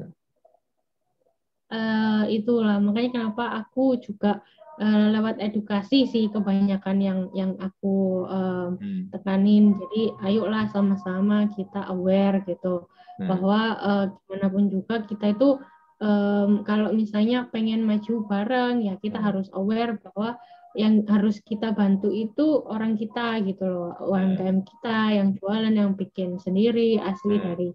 [1.69, 4.41] Uh, itulah makanya kenapa aku juga
[4.81, 9.13] uh, lewat edukasi sih kebanyakan yang yang aku uh, hmm.
[9.13, 9.77] tekanin.
[9.77, 12.89] Jadi ayolah sama-sama kita aware gitu
[13.21, 13.27] hmm.
[13.27, 15.61] bahwa uh, gimana pun juga kita itu
[16.01, 19.27] um, kalau misalnya pengen maju bareng ya kita hmm.
[19.27, 20.39] harus aware bahwa
[20.77, 26.37] yang harus kita bantu itu orang kita gitu loh UMKM kita yang jualan yang bikin
[26.37, 27.45] sendiri asli hmm.
[27.45, 27.69] dari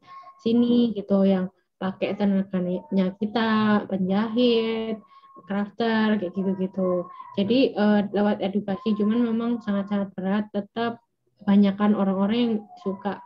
[0.45, 1.49] sini gitu yang
[1.81, 3.49] pakai tenaganya kita
[3.89, 5.01] penjahit
[5.45, 7.09] crafter kayak gitu-gitu.
[7.35, 11.03] Jadi uh, lewat edukasi cuman memang sangat-sangat berat tetap
[11.43, 13.19] banyakkan orang-orang yang suka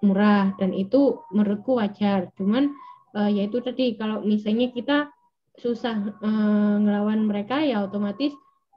[0.00, 2.32] murah dan itu menurutku wajar.
[2.40, 2.72] Cuman
[3.14, 5.12] uh, ya itu tadi kalau misalnya kita
[5.54, 8.34] susah uh, ngelawan mereka ya otomatis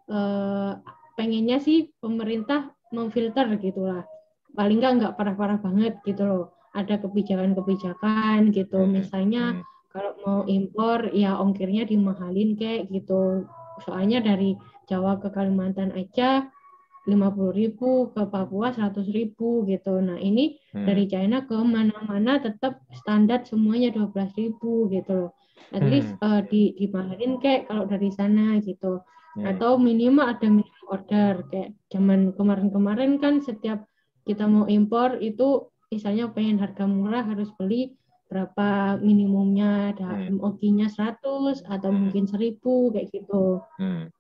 [0.08, 0.72] eh,
[1.18, 4.06] pengennya sih pemerintah memfilter gitulah.
[4.54, 8.86] Paling nggak nggak parah-parah banget gitu loh ada kebijakan-kebijakan gitu.
[8.86, 8.94] Hmm.
[8.94, 9.64] Misalnya hmm.
[9.90, 13.50] kalau mau impor ya ongkirnya dimahalin kayak gitu.
[13.82, 14.54] Soalnya dari
[14.86, 16.46] Jawa ke Kalimantan aja
[17.08, 19.98] lima puluh ribu ke Papua seratus ribu gitu.
[20.04, 20.86] Nah ini hmm.
[20.86, 25.32] dari China ke mana-mana tetap standar semuanya dua belas ribu gitu loh.
[25.74, 25.92] At hmm.
[25.92, 29.02] least uh, di dimahalin kayak kalau dari sana gitu.
[29.40, 29.46] Hmm.
[29.50, 33.88] Atau minimal ada minimum order kayak zaman kemarin-kemarin kan setiap
[34.28, 37.96] kita mau impor itu misalnya pengen harga murah harus beli
[38.28, 40.44] berapa minimumnya ada hmm.
[40.44, 41.98] MOG-nya 100 atau hmm.
[41.98, 42.60] mungkin 1000
[42.92, 43.64] kayak gitu.
[43.80, 44.12] Hmm.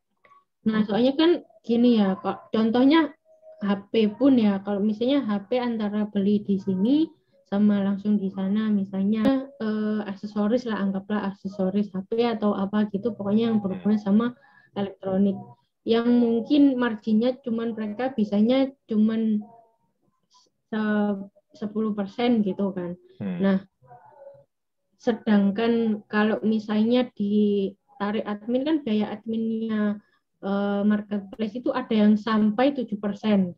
[0.63, 1.32] Nah, soalnya kan
[1.63, 3.12] gini ya, kok contohnya
[3.60, 7.12] HP pun ya, kalau misalnya HP antara beli di sini
[7.47, 9.23] sama langsung di sana misalnya
[9.63, 14.25] eh, aksesoris lah anggaplah aksesoris HP atau apa gitu pokoknya yang berhubungan sama
[14.75, 15.39] elektronik
[15.88, 19.39] yang mungkin marginnya cuman mereka bisanya cuman
[21.58, 22.93] 10% gitu kan.
[23.17, 23.39] Hmm.
[23.41, 23.58] Nah,
[24.98, 29.98] sedangkan kalau misalnya ditarik admin kan biaya adminnya
[30.41, 32.93] uh, marketplace itu ada yang sampai 7%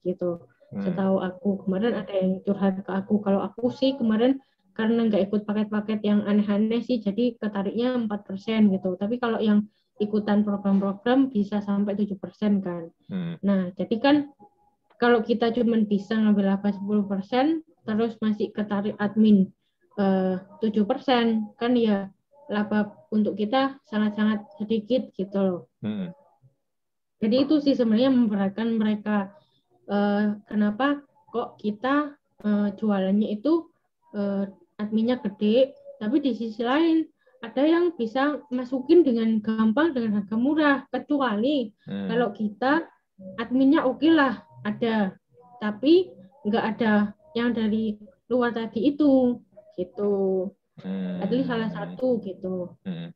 [0.03, 0.47] gitu.
[0.69, 0.83] Hmm.
[0.85, 3.19] Setahu aku kemarin ada yang curhat ke aku.
[3.19, 4.39] Kalau aku sih kemarin
[4.77, 8.95] karena nggak ikut paket-paket yang aneh-aneh sih jadi ketariknya 4% gitu.
[8.95, 9.67] Tapi kalau yang
[9.99, 12.15] ikutan program-program bisa sampai 7%
[12.63, 12.87] kan.
[13.11, 13.35] Hmm.
[13.43, 14.15] Nah, jadi kan
[14.99, 17.63] kalau kita cuma bisa ngambil laba 10%,
[17.97, 19.49] terus masih ketarik admin
[19.97, 22.13] eh, tujuh persen kan ya
[22.49, 25.61] laba untuk kita sangat-sangat sedikit gitu loh.
[25.85, 26.13] Hmm.
[27.21, 29.33] Jadi itu sih sebenarnya memberatkan mereka.
[29.89, 31.01] Uh, kenapa
[31.33, 32.13] kok kita
[32.45, 33.65] uh, jualannya itu
[34.81, 37.05] adminnya gede, tapi di sisi lain
[37.45, 40.77] ada yang bisa masukin dengan gampang dengan harga murah.
[40.89, 42.09] Kecuali hmm.
[42.09, 42.89] kalau kita
[43.37, 45.13] adminnya oke okay lah ada,
[45.61, 46.09] tapi
[46.47, 47.97] nggak ada yang dari
[48.29, 49.41] luar tadi itu
[49.77, 50.47] gitu
[50.83, 51.23] hmm.
[51.23, 53.09] at salah satu gitu hmm.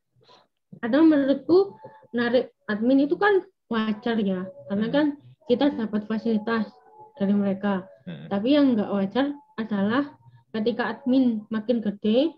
[0.82, 1.76] karena menurutku
[2.14, 5.06] narik admin itu kan wajar ya karena kan
[5.50, 6.70] kita dapat fasilitas
[7.18, 8.30] dari mereka hmm.
[8.30, 10.14] tapi yang nggak wajar adalah
[10.54, 12.32] ketika admin makin gede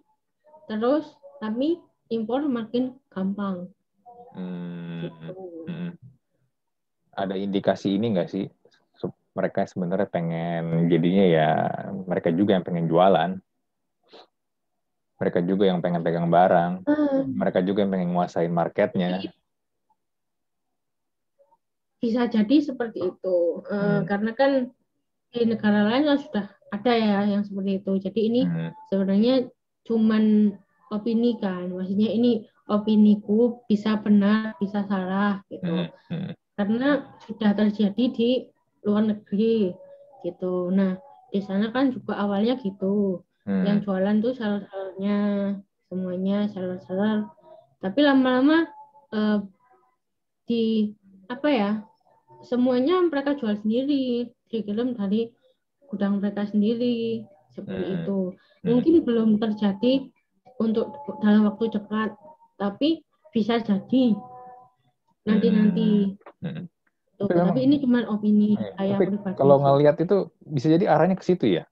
[0.72, 1.06] terus
[1.44, 1.78] tapi
[2.10, 3.68] impor makin gampang
[4.34, 5.06] hmm.
[5.06, 5.34] gitu.
[5.68, 5.92] hmm.
[7.16, 8.46] ada indikasi ini nggak sih
[9.36, 11.50] mereka sebenarnya pengen jadinya ya
[12.08, 13.32] mereka juga yang pengen jualan
[15.16, 17.36] mereka juga yang pengen pegang barang hmm.
[17.36, 19.20] mereka juga yang pengen nguasain marketnya
[22.00, 24.02] bisa jadi seperti itu eh, hmm.
[24.08, 24.52] karena kan
[25.32, 28.72] di negara lain kan sudah ada ya yang seperti itu jadi ini hmm.
[28.92, 29.36] sebenarnya
[29.84, 30.56] cuman
[30.92, 35.90] opini kan maksudnya ini opiniku bisa benar bisa salah gitu hmm.
[36.12, 36.32] Hmm.
[36.56, 36.90] karena
[37.26, 38.30] sudah terjadi di
[38.86, 39.74] luar negeri
[40.22, 40.70] gitu.
[40.70, 41.02] Nah
[41.34, 43.64] di sana kan juga awalnya gitu, hmm.
[43.66, 45.18] yang jualan tuh seller-sellernya
[45.90, 47.28] semuanya seller-seller.
[47.84, 48.70] Tapi lama-lama
[49.12, 49.40] eh,
[50.46, 50.94] di
[51.26, 51.72] apa ya
[52.46, 55.34] semuanya mereka jual sendiri, dikirim dari
[55.90, 57.98] gudang mereka sendiri seperti hmm.
[58.06, 58.20] itu.
[58.32, 58.68] Hmm.
[58.70, 59.06] Mungkin hmm.
[59.06, 60.08] belum terjadi
[60.62, 62.16] untuk dalam waktu cepat,
[62.56, 64.16] tapi bisa jadi
[65.26, 66.16] nanti-nanti.
[66.40, 66.64] Hmm.
[66.64, 66.66] hmm.
[67.26, 69.38] Tuh, tapi, tapi ini cuma opini ya, saya pribadi.
[69.38, 71.64] Kalau ngelihat itu bisa jadi arahnya ke situ ya?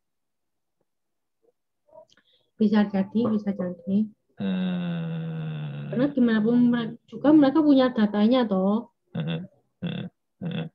[2.58, 3.98] Bisa jadi, bisa jadi.
[4.42, 5.94] Hmm.
[5.94, 6.58] Karena gimana pun
[7.06, 8.89] juga mereka punya datanya toh.
[9.13, 9.46] Hmm.
[9.84, 10.06] Hmm.
[10.42, 10.66] Hmm.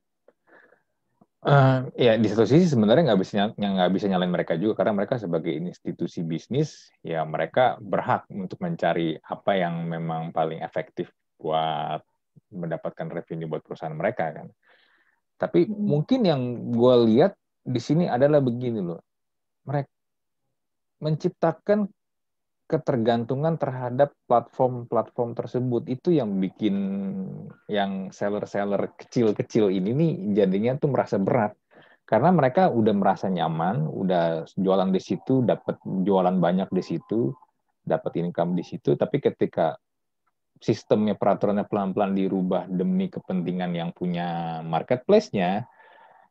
[1.39, 5.23] Uh, ya di satu sisi sebenarnya nggak bisa nggak bisa nyalain mereka juga karena mereka
[5.23, 12.03] sebagai institusi bisnis ya mereka berhak untuk mencari apa yang memang paling efektif buat
[12.51, 14.51] mendapatkan revenue buat perusahaan mereka kan.
[15.39, 15.75] Tapi hmm.
[15.75, 16.41] mungkin yang
[16.75, 19.01] gue lihat di sini adalah begini loh,
[19.65, 19.89] mereka
[20.99, 21.87] menciptakan
[22.69, 25.89] ketergantungan terhadap platform-platform tersebut.
[25.89, 26.77] Itu yang bikin
[27.71, 31.57] yang seller-seller kecil-kecil ini nih jadinya tuh merasa berat.
[32.09, 37.33] Karena mereka udah merasa nyaman, udah jualan di situ, dapat jualan banyak di situ,
[37.85, 39.77] dapat income di situ, tapi ketika
[40.59, 45.67] sistemnya peraturannya pelan-pelan dirubah demi kepentingan yang punya marketplace-nya,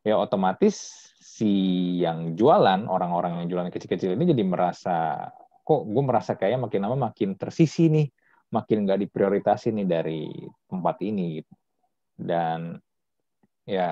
[0.04, 1.52] ya otomatis si
[2.00, 5.28] yang jualan, orang-orang yang jualan kecil-kecil ini jadi merasa,
[5.64, 8.06] kok gue merasa kayak makin lama makin tersisi nih,
[8.54, 10.22] makin nggak diprioritasin nih dari
[10.68, 11.40] tempat ini.
[12.18, 12.74] Dan
[13.68, 13.90] ya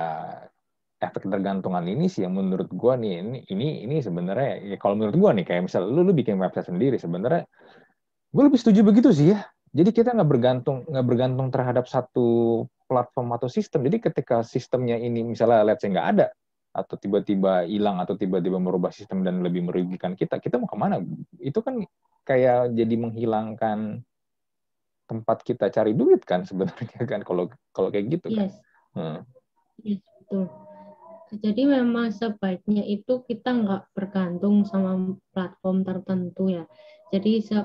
[0.97, 5.17] efek ketergantungan ini sih yang menurut gue nih ini ini ini sebenarnya ya kalau menurut
[5.17, 7.45] gue nih kayak misal lu lu bikin website sendiri sebenarnya
[8.33, 9.45] gue lebih setuju begitu sih ya
[9.77, 13.85] jadi kita nggak bergantung nggak bergantung terhadap satu platform atau sistem.
[13.85, 16.27] Jadi ketika sistemnya ini misalnya let's say nggak ada
[16.73, 21.03] atau tiba-tiba hilang atau tiba-tiba merubah sistem dan lebih merugikan kita, kita mau ke mana?
[21.37, 21.85] Itu kan
[22.25, 24.01] kayak jadi menghilangkan
[25.07, 28.49] tempat kita cari duit kan sebenarnya kan kalau kalau kayak gitu kan.
[28.49, 28.55] yes.
[28.97, 29.21] Hmm.
[29.85, 30.49] Yes, betul.
[31.37, 36.65] Jadi memang sebaiknya itu kita nggak bergantung sama platform tertentu ya.
[37.11, 37.59] Jadi se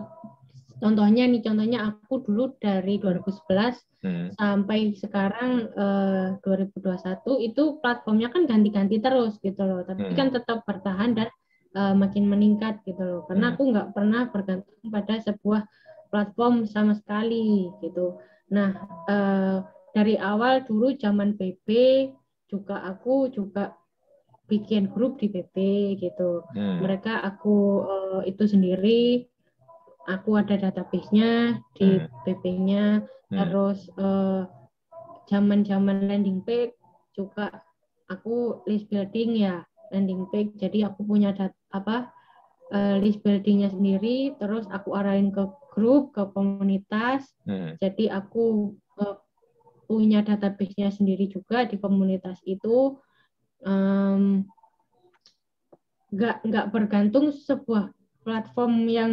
[0.82, 4.28] contohnya nih contohnya aku dulu dari 2011 hmm.
[4.36, 10.18] sampai sekarang eh, 2021 itu platformnya kan ganti-ganti terus gitu loh tapi hmm.
[10.18, 11.30] kan tetap bertahan dan
[11.78, 13.54] eh, makin meningkat gitu loh karena hmm.
[13.56, 15.62] aku nggak pernah bergantung pada sebuah
[16.10, 18.18] platform sama sekali gitu
[18.50, 18.74] nah
[19.06, 19.58] eh,
[19.94, 21.70] dari awal dulu zaman PP
[22.50, 23.78] juga aku juga
[24.52, 25.56] bikin grup di PP
[26.04, 26.84] gitu hmm.
[26.84, 29.31] mereka aku uh, itu sendiri
[30.12, 32.08] aku ada database-nya di hmm.
[32.28, 32.86] PP-nya
[33.32, 33.38] hmm.
[33.40, 34.44] terus uh,
[35.32, 36.76] zaman-zaman landing page
[37.16, 37.64] juga
[38.12, 39.64] aku list building ya
[39.96, 42.12] landing page jadi aku punya dat apa
[42.76, 47.80] uh, list buildingnya sendiri terus aku arahin ke grup ke komunitas hmm.
[47.80, 49.16] jadi aku uh,
[49.88, 53.00] punya database-nya sendiri juga di komunitas itu
[53.64, 54.44] um,
[56.12, 57.92] nggak nggak bergantung sebuah
[58.28, 59.12] platform yang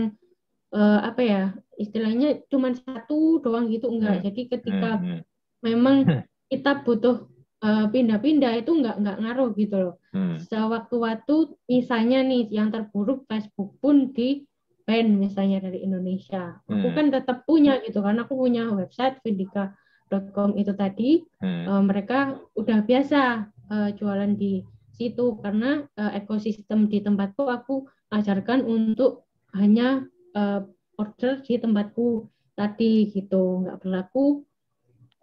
[0.75, 1.43] uh, apa ya
[1.79, 4.21] istilahnya cuma satu doang gitu enggak.
[4.21, 4.25] Hmm.
[4.29, 5.07] Jadi ketika hmm.
[5.07, 5.21] hmm.
[5.65, 5.97] memang
[6.53, 7.29] kita butuh
[7.59, 9.95] pindah eh, pindah-pindah itu enggak enggak ngaruh gitu loh.
[10.15, 10.37] Hmm.
[10.39, 14.47] Sewaktu-waktu misalnya nih yang terburuk Facebook pun di
[14.87, 16.59] ban misalnya dari Indonesia.
[16.67, 16.81] Hmm.
[16.81, 21.11] Aku kan tetap punya gitu karena aku punya website vindika.com itu tadi.
[21.43, 21.65] Hmm.
[21.67, 24.63] Uh, mereka udah biasa uh, jualan di
[24.95, 30.61] situ karena uh, ekosistem di tempatku aku ajarkan untuk hanya uh,
[30.99, 32.27] order di tempatku
[32.59, 34.43] tadi gitu nggak berlaku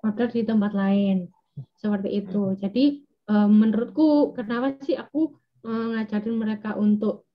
[0.02, 1.28] order di tempat lain
[1.76, 2.58] seperti itu hmm.
[2.63, 2.86] jadi
[3.28, 5.36] uh, menurutku kenapa sih aku
[5.68, 7.28] uh, ngajarin mereka untuk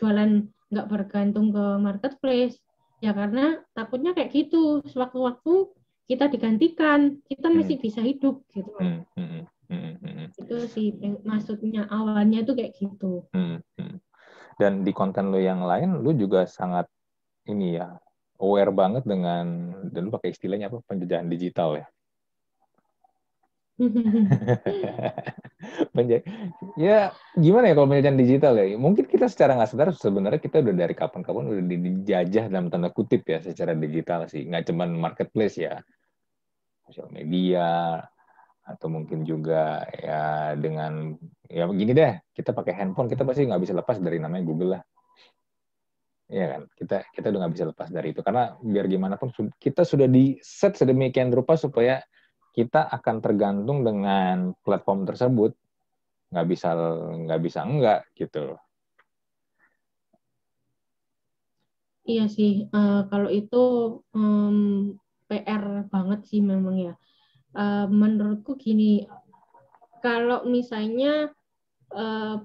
[0.00, 2.58] jualan nggak bergantung ke marketplace
[3.04, 5.70] ya karena takutnya kayak gitu sewaktu-waktu
[6.08, 7.56] kita digantikan kita hmm.
[7.60, 9.04] masih bisa hidup gitu hmm.
[9.16, 9.44] Hmm.
[9.68, 9.94] Hmm.
[10.00, 10.26] Hmm.
[10.28, 10.88] itu sih
[11.24, 13.60] maksudnya awalnya itu kayak gitu hmm.
[14.60, 16.88] dan di konten lo yang lain lo juga sangat
[17.48, 17.98] ini ya
[18.40, 21.86] aware banget dengan dan pakai istilahnya apa penjajahan digital ya.
[26.78, 28.78] ya gimana ya kalau penjajahan digital ya?
[28.78, 33.26] Mungkin kita secara nggak sadar sebenarnya kita udah dari kapan-kapan udah dijajah dalam tanda kutip
[33.26, 34.46] ya secara digital sih.
[34.46, 35.82] Nggak cuma marketplace ya.
[36.86, 37.98] Sosial media
[38.64, 41.12] atau mungkin juga ya dengan
[41.52, 44.82] ya begini deh kita pakai handphone kita pasti nggak bisa lepas dari namanya Google lah
[46.24, 48.20] Iya kan, kita kita udah nggak bisa lepas dari itu.
[48.24, 49.28] Karena biar gimana pun
[49.60, 52.00] kita sudah di set sedemikian rupa supaya
[52.56, 55.52] kita akan tergantung dengan platform tersebut.
[56.32, 56.68] Nggak bisa
[57.28, 58.56] nggak bisa enggak gitu.
[62.04, 63.64] Iya sih, uh, kalau itu
[64.12, 64.92] um,
[65.24, 66.94] PR banget sih memang ya.
[67.56, 69.08] Uh, menurutku gini,
[70.04, 71.32] kalau misalnya
[71.96, 72.44] uh,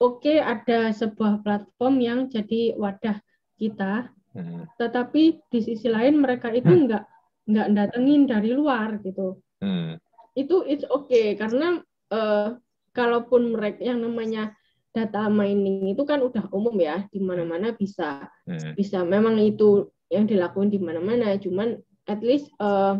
[0.00, 3.18] oke okay, ada sebuah platform yang jadi wadah
[3.56, 4.68] kita, hmm.
[4.76, 6.82] tetapi di sisi lain mereka itu hmm.
[6.88, 7.04] nggak
[7.46, 9.40] nggak datengin dari luar gitu.
[9.62, 9.96] Hmm.
[10.36, 11.80] Itu it's okay karena
[12.12, 12.58] uh,
[12.92, 14.52] kalaupun mereka yang namanya
[14.96, 18.72] data mining itu kan udah umum ya di mana-mana bisa hmm.
[18.72, 21.76] bisa memang itu yang dilakukan di mana-mana cuman
[22.08, 22.96] at least uh,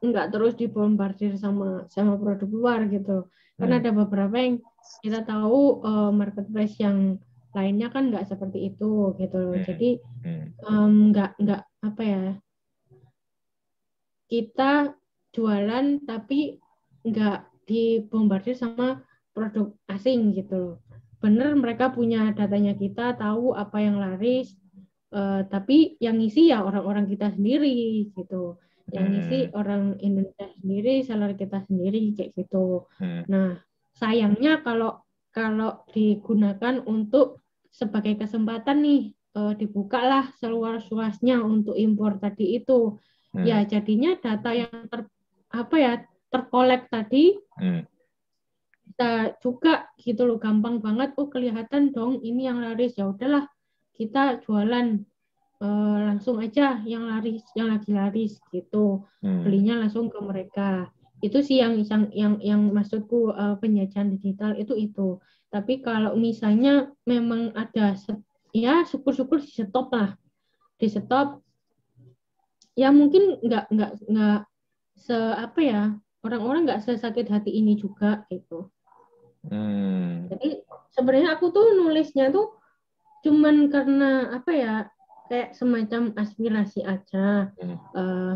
[0.00, 3.28] nggak terus dibombardir sama sama produk luar gitu
[3.60, 3.82] karena hmm.
[3.84, 4.64] ada beberapa yang
[5.02, 7.20] kita tahu uh, marketplace yang
[7.54, 9.56] lainnya kan nggak seperti itu gitu loh.
[9.56, 9.64] Hmm.
[9.64, 9.90] Jadi
[10.66, 12.24] um, nggak nggak apa ya
[14.26, 14.96] kita
[15.30, 16.58] jualan tapi
[17.06, 20.76] nggak dibombardir sama produk asing gitu loh.
[21.22, 24.52] Bener mereka punya datanya kita tahu apa yang laris,
[25.14, 28.58] uh, tapi yang ngisi ya orang-orang kita sendiri gitu.
[28.92, 29.52] Yang ngisi hmm.
[29.56, 32.84] orang Indonesia sendiri, seller kita sendiri kayak gitu.
[33.00, 33.24] Hmm.
[33.30, 33.56] Nah
[33.94, 35.02] sayangnya kalau
[35.34, 37.42] kalau digunakan untuk
[37.74, 39.02] sebagai kesempatan nih
[39.34, 42.98] uh, dibukalah seluas-luasnya untuk impor tadi itu
[43.34, 43.44] hmm.
[43.44, 45.10] ya jadinya data yang ter
[45.50, 45.92] apa ya
[46.30, 47.82] terkolek tadi hmm.
[48.90, 53.46] kita juga gitu loh gampang banget oh kelihatan dong ini yang laris ya udahlah
[53.94, 55.02] kita jualan
[55.62, 59.46] uh, langsung aja yang laris yang lagi laris gitu hmm.
[59.46, 60.90] belinya langsung ke mereka
[61.24, 65.16] itu sih yang yang yang, yang maksudku uh, penjajahan digital itu itu
[65.48, 67.96] tapi kalau misalnya memang ada
[68.52, 70.12] ya syukur-syukur di stop lah
[70.76, 71.40] di stop
[72.76, 74.40] ya mungkin nggak nggak nggak
[75.00, 75.82] se apa ya
[76.20, 78.68] orang-orang nggak sesakit hati ini juga gitu
[79.50, 80.24] Hmm.
[80.32, 80.64] Jadi
[80.96, 82.56] sebenarnya aku tuh nulisnya tuh
[83.24, 84.74] cuman karena apa ya
[85.28, 87.52] kayak semacam aspirasi aja.
[87.60, 87.76] Hmm.
[87.92, 88.34] Uh,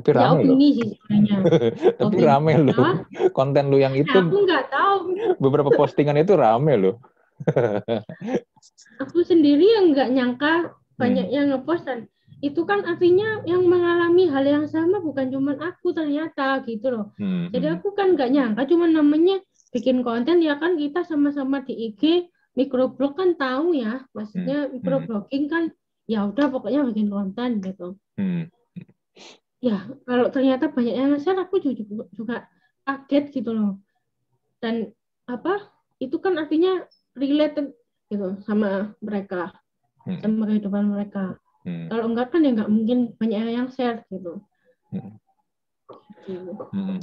[0.00, 0.56] tapi ya, rame ya, loh.
[0.56, 1.36] sebenarnya.
[2.00, 2.26] Tapi opini.
[2.26, 2.76] rame loh.
[3.36, 4.16] Konten lu yang itu.
[4.16, 4.96] Aku nggak tahu.
[5.38, 6.96] Beberapa postingan itu rame loh.
[9.02, 10.54] aku sendiri yang nggak nyangka
[11.00, 11.36] banyak hmm.
[11.36, 12.04] yang ngepost dan
[12.40, 17.06] itu kan artinya yang mengalami hal yang sama bukan cuma aku ternyata gitu loh.
[17.20, 17.52] Hmm.
[17.52, 17.76] Jadi hmm.
[17.80, 19.40] aku kan nggak nyangka cuma namanya
[19.70, 22.28] bikin konten ya kan kita sama-sama di IG
[22.58, 24.80] microblog kan tahu ya maksudnya hmm.
[24.80, 25.64] microblogging kan
[26.10, 27.94] ya udah pokoknya bikin konten gitu.
[28.18, 28.50] Hmm.
[29.60, 32.36] Ya kalau ternyata banyak yang share aku juga, juga
[32.88, 33.80] kaget gitu loh.
[34.60, 34.92] Dan
[35.28, 35.68] apa
[36.00, 36.84] itu kan artinya
[37.16, 37.76] related
[38.10, 39.54] gitu sama mereka
[40.08, 40.18] hmm.
[40.24, 41.92] sama kehidupan mereka Hmm.
[41.92, 44.40] Kalau enggak kan ya enggak mungkin banyak yang share gitu.
[44.88, 45.20] Hmm.
[46.24, 46.64] gitu.
[46.72, 46.98] Hmm.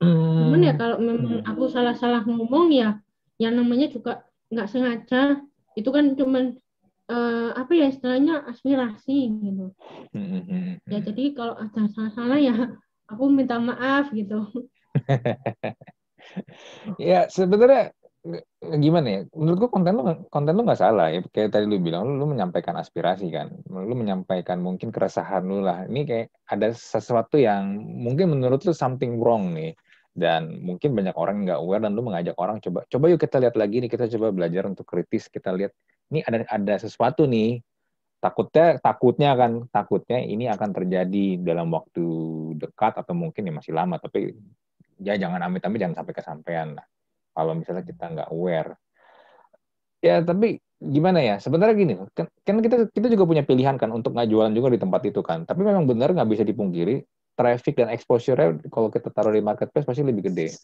[0.00, 0.38] Hmm.
[0.48, 2.98] Cuman ya kalau memang aku salah-salah ngomong ya,
[3.38, 5.44] yang namanya juga nggak sengaja.
[5.78, 6.58] Itu kan cuman
[7.10, 9.74] uh, apa ya istilahnya aspirasi gitu.
[10.86, 12.54] Ya jadi kalau ada salah-salah ya
[13.10, 14.46] aku minta maaf gitu.
[17.10, 17.90] ya sebenarnya
[18.60, 19.20] gimana ya?
[19.32, 21.20] Menurut gua konten lu konten lu nggak salah ya.
[21.32, 23.50] Kayak tadi lu bilang lu, lu menyampaikan aspirasi kan.
[23.66, 25.88] Lu menyampaikan mungkin keresahan lu lah.
[25.90, 29.74] Ini kayak ada sesuatu yang mungkin menurut lu something wrong nih.
[30.10, 33.54] Dan mungkin banyak orang nggak aware dan lu mengajak orang coba coba yuk kita lihat
[33.54, 35.70] lagi nih kita coba belajar untuk kritis kita lihat
[36.10, 37.62] ini ada ada sesuatu nih.
[38.20, 42.04] Takutnya takutnya kan takutnya ini akan terjadi dalam waktu
[42.60, 44.36] dekat atau mungkin ya masih lama tapi
[45.00, 46.84] ya jangan amit-amit jangan sampai kesampaian lah.
[47.32, 48.76] Kalau misalnya kita nggak aware.
[50.04, 54.12] Ya tapi gimana ya sebenarnya gini kan, kan kita kita juga punya pilihan kan untuk
[54.12, 55.48] nggak jualan juga di tempat itu kan.
[55.48, 57.00] Tapi memang benar nggak bisa dipungkiri
[57.34, 58.36] traffic dan exposure
[58.68, 60.54] kalau kita taruh di marketplace pasti lebih gede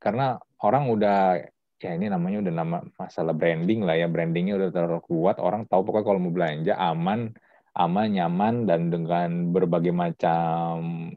[0.00, 1.40] karena orang udah
[1.76, 5.84] ya ini namanya udah nama masalah branding lah ya brandingnya udah terlalu kuat orang tahu
[5.84, 7.32] pokoknya kalau mau belanja aman
[7.76, 11.12] aman nyaman dan dengan berbagai macam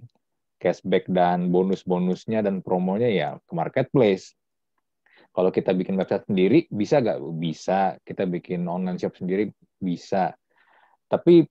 [0.60, 4.36] cashback dan bonus-bonusnya dan promonya ya ke marketplace
[5.30, 7.20] kalau kita bikin website sendiri, bisa nggak?
[7.38, 7.96] Bisa.
[8.02, 10.34] Kita bikin online shop sendiri, bisa.
[11.06, 11.46] Tapi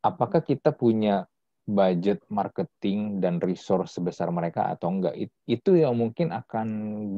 [0.00, 1.26] apakah kita punya
[1.66, 5.18] budget marketing dan resource sebesar mereka atau enggak?
[5.44, 6.68] Itu yang mungkin akan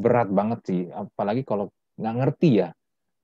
[0.01, 0.80] berat banget sih.
[0.88, 1.68] Apalagi kalau
[2.01, 2.68] nggak ngerti ya.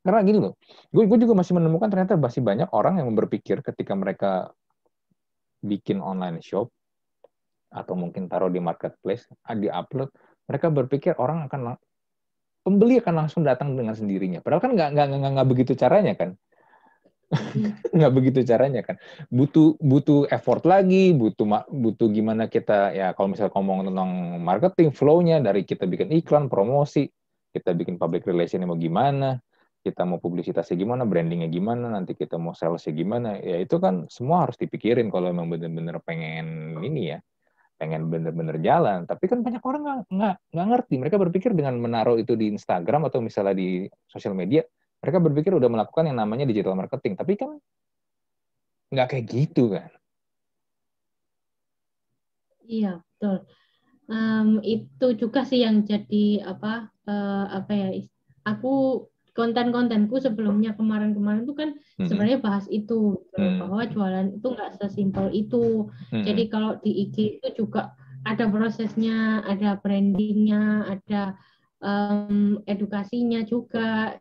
[0.04, 0.60] Karena gini loh,
[0.92, 4.52] gue, gue juga masih menemukan ternyata masih banyak orang yang berpikir ketika mereka
[5.64, 6.68] bikin online shop
[7.72, 9.24] atau mungkin taruh di marketplace,
[9.56, 10.12] di upload,
[10.44, 11.80] mereka berpikir orang akan
[12.60, 14.44] pembeli akan langsung datang dengan sendirinya.
[14.44, 16.36] Padahal kan nggak nggak nggak begitu caranya kan.
[17.96, 18.96] Nggak begitu caranya kan.
[19.28, 24.10] Butuh butuh effort lagi, butuh butuh gimana kita ya kalau misalnya ngomong tentang
[24.40, 27.10] marketing flow-nya dari kita bikin iklan, promosi,
[27.50, 29.38] kita bikin public relation mau gimana,
[29.84, 34.48] kita mau publisitasnya gimana, brandingnya gimana, nanti kita mau salesnya gimana, ya itu kan semua
[34.48, 37.18] harus dipikirin kalau memang benar-benar pengen ini ya
[37.74, 42.38] pengen bener-bener jalan tapi kan banyak orang nggak nggak ngerti mereka berpikir dengan menaruh itu
[42.38, 44.62] di Instagram atau misalnya di sosial media
[45.04, 47.60] mereka berpikir udah melakukan yang namanya digital marketing tapi kan
[48.88, 49.92] nggak kayak gitu kan
[52.64, 53.44] iya betul
[54.08, 57.88] um, itu juga sih yang jadi apa uh, apa ya
[58.48, 62.06] aku konten-kontenku sebelumnya kemarin-kemarin itu kan hmm.
[62.06, 63.66] sebenarnya bahas itu hmm.
[63.66, 65.90] bahwa jualan itu nggak sesimpel itu.
[66.14, 66.22] Hmm.
[66.22, 71.34] Jadi kalau di IG itu juga ada prosesnya, ada brandingnya, ada
[71.82, 74.16] um, edukasinya juga,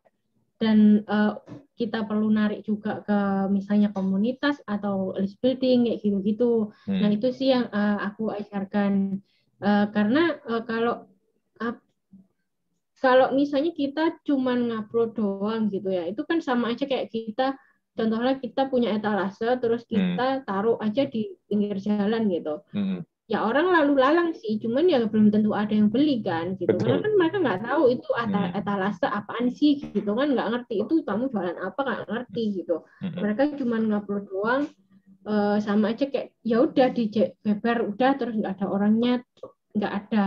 [0.64, 1.36] dan uh,
[1.76, 3.20] kita perlu narik juga ke
[3.52, 6.72] misalnya komunitas atau list building kayak gitu-gitu.
[6.88, 7.04] Hmm.
[7.04, 9.20] Nah itu sih yang uh, aku ajarkan
[9.60, 11.12] uh, karena uh, kalau
[13.04, 17.52] kalau misalnya kita cuma ngupload doang gitu ya, itu kan sama aja kayak kita
[18.00, 19.92] contohnya kita punya etalase terus hmm.
[19.92, 20.44] kita hmm.
[20.48, 22.64] taruh aja di pinggir jalan gitu.
[22.72, 23.04] Hmm.
[23.34, 26.70] Ya orang lalu lalang sih, cuman ya belum tentu ada yang beli kan gitu.
[26.78, 26.86] Betul.
[26.86, 28.54] Karena kan mereka nggak tahu itu hmm.
[28.62, 32.86] etalase apaan sih gitu kan nggak ngerti itu kamu jualan apa nggak ngerti gitu.
[33.02, 33.18] Hmm.
[33.18, 34.64] Mereka cuma ngupload doang
[35.26, 37.10] uh, sama aja kayak ya udah di
[37.42, 39.14] beber udah terus nggak ada orangnya
[39.74, 40.24] nggak ada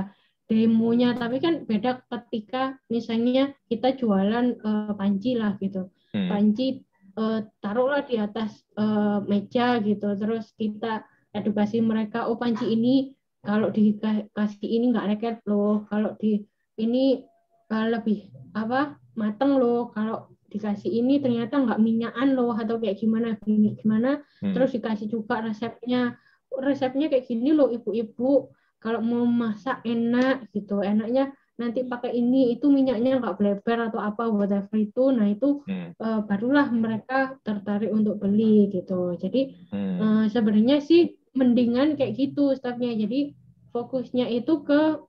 [0.47, 6.31] demonya tapi kan beda ketika misalnya kita jualan uh, panci lah gitu hmm.
[6.31, 6.87] panci
[7.19, 11.03] uh, taruhlah di atas uh, meja gitu terus kita
[11.37, 13.13] edukasi mereka oh panci ini
[13.47, 16.43] kalau dikasih ini nggak leket loh kalau di
[16.81, 17.23] ini
[17.71, 18.27] uh, lebih
[18.57, 24.23] apa mateng loh kalau dikasih ini ternyata nggak minyakan loh atau kayak gimana gini gimana
[24.43, 24.55] hmm.
[24.55, 26.17] terus dikasih juga resepnya
[26.51, 32.69] resepnya kayak gini loh ibu-ibu kalau mau masak enak gitu enaknya nanti pakai ini itu
[32.69, 35.97] minyaknya nggak bleber atau apa whatever itu nah itu hmm.
[35.97, 39.97] uh, barulah mereka tertarik untuk beli gitu jadi hmm.
[39.99, 43.37] uh, sebenarnya sih mendingan kayak gitu stepnya jadi
[43.71, 45.05] fokusnya itu ke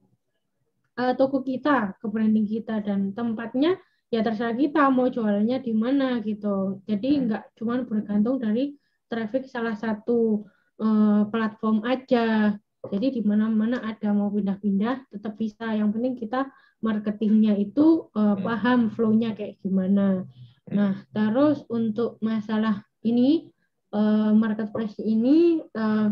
[1.00, 3.80] uh, toko kita ke branding kita dan tempatnya
[4.12, 7.22] ya terserah kita mau jualannya di mana gitu jadi hmm.
[7.28, 8.76] nggak cuma bergantung dari
[9.08, 10.44] traffic salah satu
[10.84, 15.76] uh, platform aja jadi di mana-mana ada mau pindah-pindah tetap bisa.
[15.76, 16.42] Yang penting kita
[16.80, 20.24] marketingnya itu uh, paham flow-nya kayak gimana.
[20.72, 23.52] Nah, terus untuk masalah ini
[23.94, 26.12] uh, marketplace ini uh,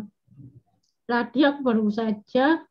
[1.06, 2.62] tadi aku baru saja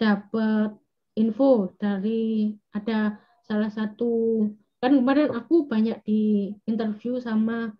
[0.00, 0.76] dapat
[1.18, 4.46] info dari ada salah satu
[4.80, 7.74] kan kemarin aku banyak di interview sama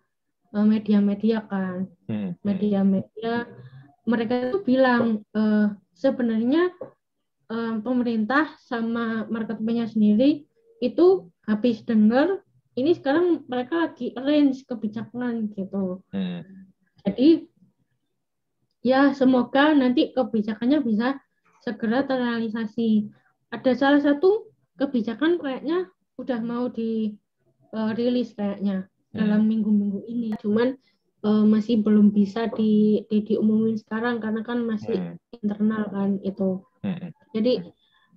[0.51, 2.37] media-media kan hmm.
[2.43, 3.47] media-media
[4.03, 6.69] mereka itu bilang uh, sebenarnya
[7.49, 10.43] uh, pemerintah sama marketplace sendiri
[10.81, 12.41] itu habis dengar
[12.79, 16.01] ini sekarang mereka lagi arrange kebijakan gitu.
[16.15, 16.60] Hmm.
[17.05, 17.49] Jadi
[18.81, 21.17] ya semoga nanti kebijakannya bisa
[21.61, 23.09] segera terrealisasi.
[23.51, 24.49] Ada salah satu
[24.79, 29.17] kebijakan kayaknya udah mau dirilis eh, kayaknya hmm.
[29.17, 30.29] dalam minggu-minggu ini.
[30.39, 30.77] Cuman
[31.25, 35.37] uh, masih belum bisa di, di diumumin sekarang karena kan masih hmm.
[35.41, 36.61] internal kan itu.
[36.81, 37.13] Hmm.
[37.35, 37.61] Jadi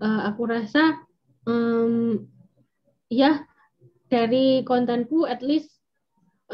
[0.00, 1.04] uh, aku rasa
[1.44, 2.24] um,
[3.12, 3.44] ya
[4.08, 5.73] dari kontenku at least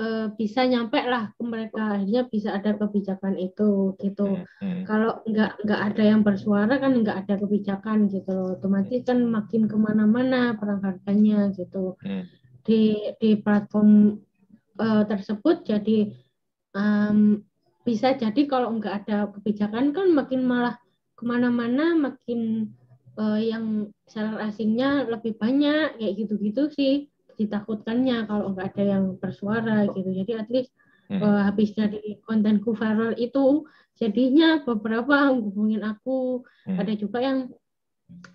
[0.00, 4.40] uh, bisa nyampe lah ke mereka akhirnya bisa ada kebijakan itu gitu.
[4.64, 4.82] Hmm.
[4.88, 8.56] Kalau nggak nggak ada yang bersuara kan nggak ada kebijakan gitu.
[8.56, 12.00] Otomatis kan makin ke mana-mana perang harganya gitu.
[12.00, 12.24] Hmm.
[12.64, 14.16] Di di platform
[14.80, 16.08] uh, tersebut jadi
[16.72, 17.44] um,
[17.84, 20.76] bisa jadi kalau nggak ada kebijakan kan makin malah
[21.16, 22.72] ke mana-mana makin
[23.20, 27.08] uh, yang seller asingnya lebih banyak kayak gitu-gitu sih
[27.40, 30.76] ditakutkannya kalau nggak ada yang bersuara gitu jadi at least
[31.08, 31.24] hmm.
[31.24, 33.64] uh, habis dari kontenku viral itu
[33.96, 36.76] jadinya beberapa hubungin aku hmm.
[36.76, 37.48] ada juga yang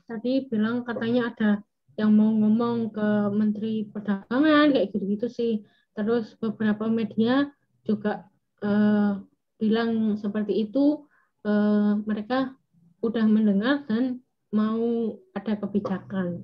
[0.09, 1.51] tadi bilang katanya ada
[1.95, 5.53] yang mau ngomong ke Menteri Perdagangan kayak gitu-gitu sih
[5.95, 7.47] terus beberapa media
[7.85, 8.27] juga
[8.65, 9.21] uh,
[9.61, 11.07] bilang seperti itu
[11.45, 12.57] uh, mereka
[12.99, 16.41] udah mendengar dan mau ada kebijakan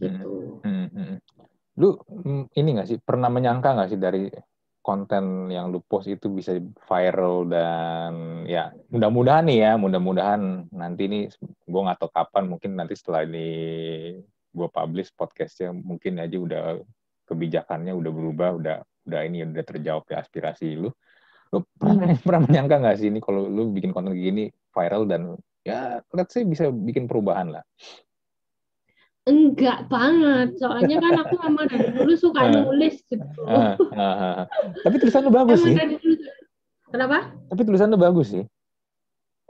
[0.00, 0.60] gitu.
[0.64, 1.35] Hmm, hmm, hmm.
[1.76, 4.28] Lu mm, ini nggak sih pernah menyangka nggak sih dari
[4.86, 6.54] konten yang lu post itu bisa
[6.86, 12.94] viral dan ya mudah-mudahan nih ya mudah-mudahan nanti ini gue nggak tahu kapan mungkin nanti
[12.94, 13.48] setelah ini
[14.54, 16.62] gue publish podcastnya mungkin aja udah
[17.26, 18.76] kebijakannya udah berubah udah
[19.10, 20.94] udah ini udah terjawab ya aspirasi lu
[21.50, 22.22] lu pernah hmm.
[22.26, 25.34] pernah menyangka nggak sih ini kalau lu bikin konten gini viral dan
[25.66, 27.66] ya let's say bisa bikin perubahan lah
[29.26, 32.50] Enggak banget, soalnya kan aku memang dari dulu suka ah.
[32.62, 33.40] nulis gitu.
[33.42, 34.46] Uh, uh,
[34.86, 35.74] Tapi tulisan lu bagus sih.
[36.94, 37.34] Kenapa?
[37.50, 38.46] Tapi tulisan lu bagus sih.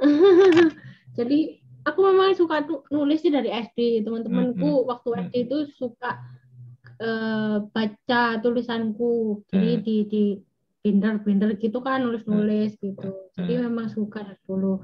[1.20, 4.01] Jadi aku memang suka nulis sih dari SD.
[4.09, 4.89] Teman-temanku mm -hmm.
[4.89, 6.24] waktu SD itu suka
[7.01, 9.83] uh, baca tulisanku jadi hmm.
[9.85, 10.24] di di
[10.81, 12.83] binder-binder gitu kan nulis-nulis hmm.
[12.93, 13.62] gitu jadi hmm.
[13.70, 14.81] memang suka dari dulu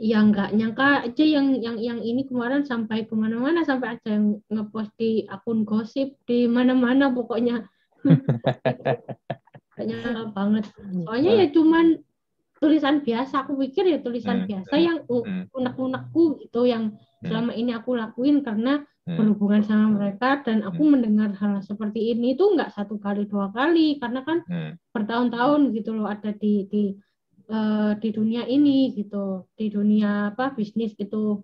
[0.00, 4.40] yang nggak nyangka aja yang yang yang ini kemarin sampai ke mana-mana sampai ada yang
[4.48, 7.68] ngepost di akun gosip di mana-mana pokoknya
[9.76, 10.64] nyangka banget
[11.04, 12.00] soalnya ya cuman
[12.60, 15.04] tulisan biasa aku pikir ya tulisan biasa yang
[15.52, 19.16] unek-unekku gitu yang selama ini aku lakuin karena hmm.
[19.16, 20.90] berhubungan sama mereka dan aku hmm.
[20.96, 24.80] mendengar hal seperti ini tuh nggak satu kali dua kali karena kan hmm.
[24.92, 26.96] bertahun-tahun gitu loh ada di di
[27.50, 31.42] uh, di dunia ini gitu di dunia apa bisnis gitu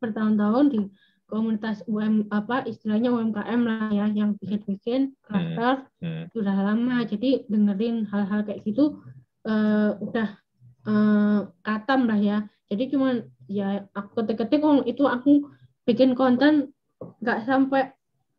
[0.00, 0.80] bertahun-tahun di
[1.28, 6.04] komunitas UM apa istilahnya UMKM lah ya yang bikin-bikin karakter hmm.
[6.08, 6.24] hmm.
[6.32, 9.04] sudah lama jadi dengerin hal-hal kayak gitu
[9.44, 10.40] uh, udah
[10.88, 12.38] uh, katam lah ya
[12.72, 15.52] jadi cuman ya aku ketik-ketik oh, itu aku
[15.88, 16.72] bikin konten
[17.20, 17.92] nggak sampai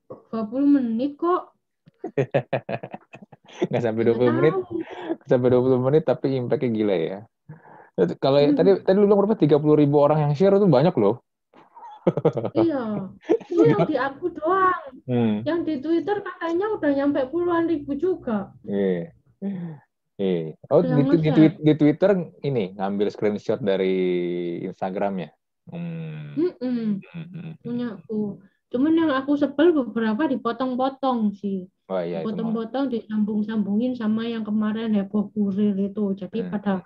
[0.09, 1.53] 20 menit kok.
[3.69, 4.55] nggak sampai 20 gak menit.
[5.25, 7.19] Sampai 20 menit tapi impactnya gila ya.
[8.23, 8.55] Kalau hmm.
[8.55, 9.35] tadi tadi lu bilang berapa?
[9.35, 11.19] 30 ribu orang yang share itu banyak loh.
[12.55, 13.11] iya,
[13.51, 14.83] itu yang di aku doang.
[15.03, 15.35] Hmm.
[15.43, 18.55] Yang di Twitter katanya udah nyampe puluhan ribu juga.
[18.63, 19.11] Iya.
[20.19, 20.55] Yeah.
[20.67, 22.11] Oh, di, di, di, di Twitter
[22.43, 23.95] ini ngambil screenshot dari
[24.67, 25.31] Instagramnya.
[25.71, 26.35] Hmm.
[26.35, 27.51] Mm -mm.
[27.63, 28.41] Punya aku.
[28.69, 31.65] Cuman yang aku sebel beberapa dipotong-potong sih.
[31.89, 36.13] Oh, iya, potong-potong disambung-sambungin sama yang kemarin heboh kurir itu.
[36.13, 36.49] Jadi hmm.
[36.53, 36.85] pada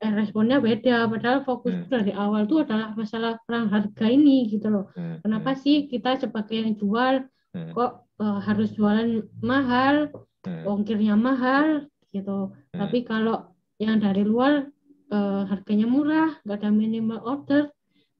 [0.00, 1.88] eh, responnya beda padahal fokus hmm.
[1.92, 5.24] dari awal tuh adalah masalah perang harga ini gitu loh hmm.
[5.24, 5.60] kenapa hmm.
[5.62, 7.24] sih kita sebagai yang jual
[7.54, 7.72] hmm.
[7.72, 10.12] kok uh, harus jualan mahal
[10.44, 10.66] hmm.
[10.66, 12.78] ongkirnya mahal gitu hmm.
[12.78, 14.68] tapi kalau yang dari luar
[15.10, 17.62] uh, harganya murah nggak ada minimal order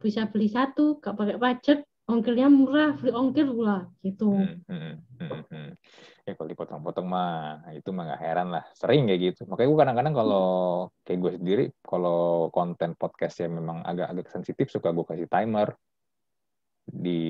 [0.03, 4.28] bisa beli satu gak pakai pajak ongkirnya murah free ongkir pula gitu.
[4.28, 4.94] Hmm, hmm,
[5.24, 5.68] hmm, hmm.
[6.28, 8.64] ya kalau dipotong-potong mah itu mah nggak heran lah.
[8.76, 9.40] Sering kayak gitu.
[9.48, 10.48] Makanya gue kadang-kadang kalau
[11.00, 15.72] kayak gue sendiri kalau konten podcast yang memang agak-agak sensitif suka gue kasih timer
[16.84, 17.20] di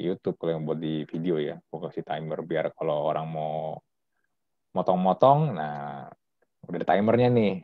[0.00, 1.60] YouTube kalau yang buat di video ya.
[1.60, 3.76] Gue kasih timer biar kalau orang mau
[4.72, 6.08] motong-motong nah
[6.64, 7.54] udah ada timernya nih.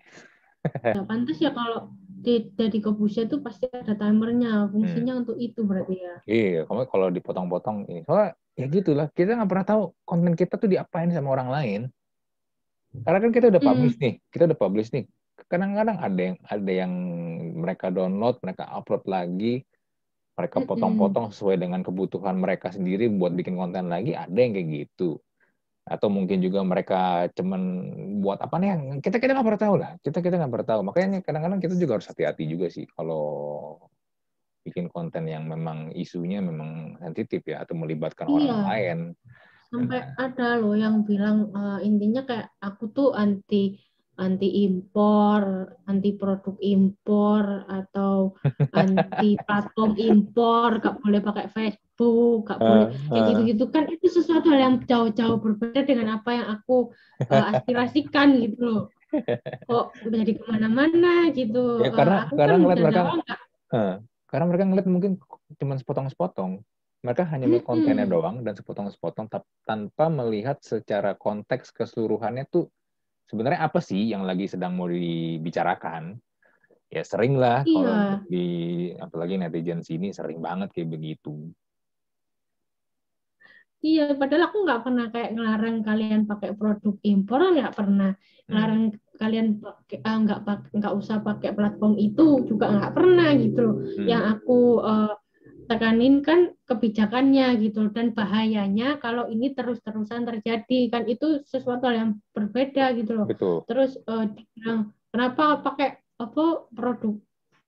[0.84, 1.88] Ya pantas ya kalau
[2.20, 5.20] dari Kobusya itu pasti ada timernya fungsinya hmm.
[5.24, 9.66] untuk itu berarti ya iya kamu kalau dipotong-potong ini soalnya ya gitulah kita nggak pernah
[9.66, 11.80] tahu konten kita tuh diapain sama orang lain
[12.90, 14.04] karena kan kita udah publish hmm.
[14.04, 15.04] nih kita udah publish nih
[15.48, 16.92] kadang-kadang ada yang ada yang
[17.56, 19.64] mereka download mereka upload lagi
[20.36, 20.68] mereka hmm.
[20.68, 25.16] potong-potong sesuai dengan kebutuhan mereka sendiri buat bikin konten lagi ada yang kayak gitu
[25.86, 27.62] atau mungkin juga mereka cuman
[28.20, 30.80] buat apa nih yang kita kita nggak pernah tahu lah kita kita nggak pernah tahu
[30.84, 33.24] makanya kadang-kadang kita juga harus hati-hati juga sih kalau
[34.60, 38.36] bikin konten yang memang isunya memang sensitif ya atau melibatkan iya.
[38.36, 38.98] orang lain
[39.70, 40.28] sampai nah.
[40.28, 43.80] ada loh yang bilang uh, intinya kayak aku tuh anti
[44.20, 48.36] anti impor, anti produk impor atau
[48.76, 51.89] anti platform impor, gak boleh pakai Facebook,
[52.46, 56.46] gak boleh uh, kayak gitu-gitu kan itu sesuatu hal yang jauh-jauh berbeda dengan apa yang
[56.48, 56.92] aku
[57.28, 58.82] uh, aspirasikan gitu loh.
[59.66, 61.82] Kok jadi ke mana-mana gitu.
[61.82, 63.02] Ya, karena uh, karena kan ngeliat mereka,
[63.74, 63.94] uh,
[64.30, 65.12] karena mereka ngeliat mungkin
[65.58, 66.62] cuma sepotong-sepotong.
[67.00, 69.32] Mereka hanya melihat kontennya doang dan sepotong-sepotong
[69.64, 72.68] tanpa melihat secara konteks keseluruhannya tuh
[73.24, 76.20] sebenarnya apa sih yang lagi sedang mau dibicarakan?
[76.90, 77.78] Ya sering lah iya.
[77.78, 77.96] kalau
[78.26, 78.46] di
[78.98, 81.48] apalagi netizen sini sering banget kayak begitu.
[83.80, 88.12] Iya, padahal aku nggak pernah kayak ngelarang kalian pakai produk impor, nggak pernah
[88.44, 89.16] ngelarang hmm.
[89.16, 90.38] kalian pakai ah, nggak
[90.76, 94.06] nggak usah pakai platform itu juga nggak pernah gitu Hmm.
[94.08, 95.14] Yang aku uh,
[95.70, 102.90] tekanin kan kebijakannya gitu dan bahayanya kalau ini terus-terusan terjadi kan itu sesuatu yang berbeda
[102.98, 103.26] gitu loh.
[103.30, 103.62] Betul.
[103.70, 104.26] Terus uh,
[105.14, 107.14] kenapa pakai apa produk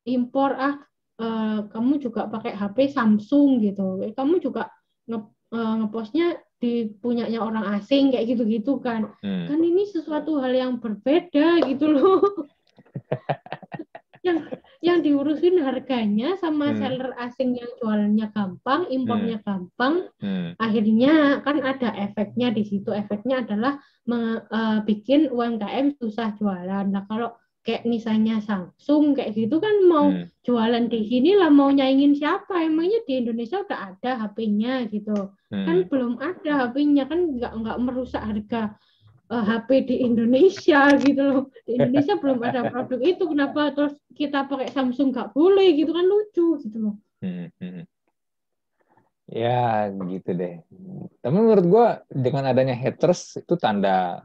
[0.04, 0.82] impor ah
[1.22, 4.02] uh, kamu juga pakai HP Samsung gitu.
[4.12, 4.66] Kamu juga
[5.06, 5.18] nge,
[5.52, 9.10] uh, ngepostnya di punyanya orang asing kayak gitu-gitu kan.
[9.20, 9.50] Hmm.
[9.50, 12.22] Kan ini sesuatu hal yang berbeda gitu loh.
[14.26, 14.46] yang
[14.82, 16.78] yang diurusin harganya sama hmm.
[16.78, 19.46] seller asing yang jualannya gampang, impornya hmm.
[19.46, 19.94] gampang.
[20.18, 20.50] Hmm.
[20.58, 22.90] Akhirnya kan ada efeknya di situ.
[22.94, 26.86] Efeknya adalah me, uh, bikin UMKM susah jualan.
[26.90, 30.30] Nah, kalau kayak misalnya Samsung kayak gitu kan mau hmm.
[30.42, 35.14] jualan di sini lah mau nyaingin siapa emangnya di Indonesia udah ada HP-nya gitu
[35.54, 35.66] hmm.
[35.66, 38.74] kan belum ada HP-nya kan nggak nggak merusak harga
[39.32, 41.42] uh, eh, HP di Indonesia gitu loh.
[41.64, 46.04] Di Indonesia belum ada produk itu, kenapa terus kita pakai Samsung nggak boleh gitu kan
[46.04, 46.94] lucu gitu loh.
[47.24, 47.82] Hmm, hmm.
[49.32, 50.60] Ya gitu deh.
[51.24, 54.20] Tapi menurut gue dengan adanya haters itu tanda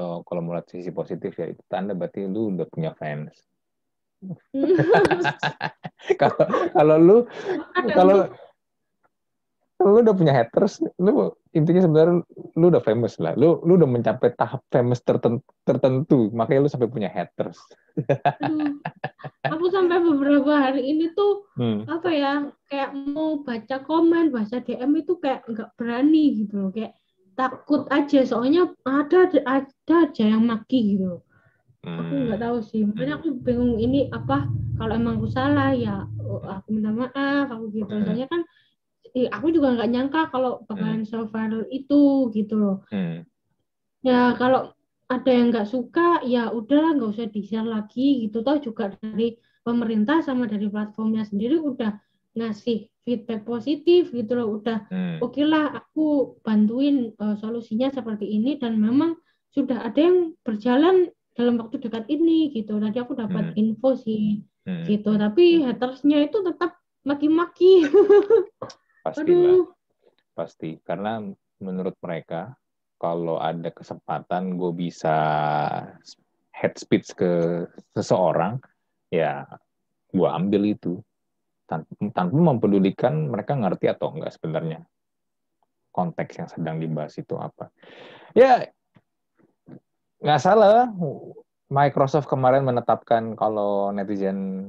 [0.00, 3.36] gitu kalau melihat sisi positif ya itu tanda berarti lu udah punya fans.
[6.20, 6.44] kalau
[6.76, 7.16] kalau lu
[7.96, 8.28] kalau
[9.80, 12.20] lu udah punya haters, lu intinya sebenarnya
[12.52, 13.32] lu udah famous lah.
[13.32, 17.56] Lu lu udah mencapai tahap famous tertentu, tertentu makanya lu sampai punya haters.
[18.44, 18.76] Aduh,
[19.48, 21.88] aku sampai beberapa hari ini tuh hmm.
[21.88, 22.32] apa ya
[22.68, 26.99] kayak mau baca komen, baca DM itu kayak nggak berani gitu loh, kayak
[27.40, 29.64] takut aja soalnya ada ada
[30.04, 31.24] aja yang maki gitu.
[31.80, 31.96] Hmm.
[31.96, 34.44] Aku nggak tahu sih, makanya aku bingung ini apa
[34.76, 36.04] kalau emang aku salah ya
[36.44, 37.88] aku minta maaf aku gitu.
[37.88, 38.04] Hmm.
[38.04, 38.44] Soalnya kan
[39.32, 41.32] aku juga nggak nyangka kalau bakalan hmm.
[41.32, 42.76] viral itu gitu loh.
[42.92, 43.24] Hmm.
[44.04, 44.76] Ya kalau
[45.08, 49.34] ada yang nggak suka ya udahlah nggak usah di share lagi gitu toh juga dari
[49.64, 51.96] pemerintah sama dari platformnya sendiri udah
[52.36, 55.18] ngasih feedback positif gitu loh udah hmm.
[55.18, 59.18] oke okay lah aku bantuin uh, solusinya seperti ini dan memang
[59.50, 62.78] sudah ada yang berjalan dalam waktu dekat ini gitu.
[62.78, 63.58] Tadi aku dapat hmm.
[63.58, 64.86] info sih hmm.
[64.86, 65.16] gitu.
[65.18, 67.88] Tapi hatersnya itu tetap maki-maki.
[69.06, 69.64] Pasti lah
[70.36, 70.80] pasti.
[70.80, 71.20] Karena
[71.60, 72.56] menurut mereka
[72.96, 75.16] kalau ada kesempatan gue bisa
[76.52, 77.64] head speech ke
[77.96, 78.60] seseorang
[79.08, 79.48] ya
[80.12, 81.00] gue ambil itu
[81.70, 84.82] tanpa, tanpa mempedulikan mereka ngerti atau enggak sebenarnya
[85.94, 87.70] konteks yang sedang dibahas itu apa.
[88.34, 88.66] Ya
[90.18, 90.90] nggak salah.
[91.70, 94.66] Microsoft kemarin menetapkan kalau netizen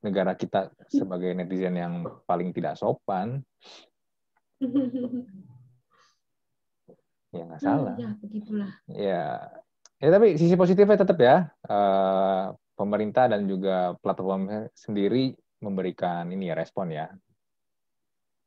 [0.00, 3.44] negara kita sebagai netizen yang paling tidak sopan,
[7.36, 7.94] ya nggak salah.
[8.00, 8.70] Ya, begitulah.
[8.88, 9.24] Ya,
[10.00, 16.54] ya tapi sisi positifnya tetap ya, uh, pemerintah dan juga platform sendiri memberikan ini ya
[16.58, 17.06] respon ya.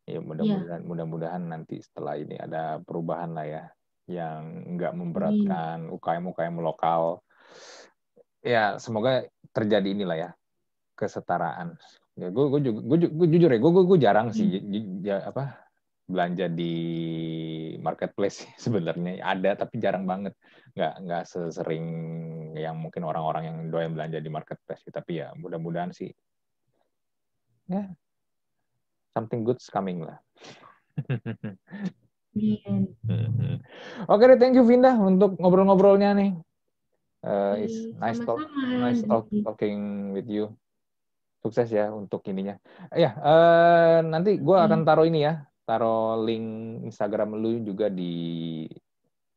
[0.10, 0.88] Ya mudah-mudahan ya.
[0.88, 3.64] mudah-mudahan nanti setelah ini ada perubahan lah ya
[4.10, 7.22] yang nggak memberatkan UKM UKM lokal.
[8.42, 10.30] Ya semoga terjadi inilah ya
[10.98, 11.78] kesetaraan.
[12.20, 15.06] Ya gue gue gue, gue jujur ya gue gue, gue jarang sih hmm.
[15.06, 15.72] ya, apa
[16.12, 16.76] belanja di
[17.80, 20.36] marketplace sebenarnya ada tapi jarang banget
[20.76, 21.86] nggak nggak sesering
[22.60, 26.12] yang mungkin orang-orang yang doyan belanja di marketplace tapi ya mudah-mudahan sih
[27.72, 27.86] ya.
[29.16, 30.20] Something good coming lah.
[34.12, 36.32] Oke deh, thank you Vinda untuk ngobrol-ngobrolnya nih.
[37.22, 38.42] Uh, it's nice talk,
[38.82, 40.50] nice talk, talking with you.
[41.44, 42.58] Sukses ya untuk ininya.
[42.94, 48.66] Ya, uh, nanti gue akan taruh ini ya, taruh link Instagram lu juga di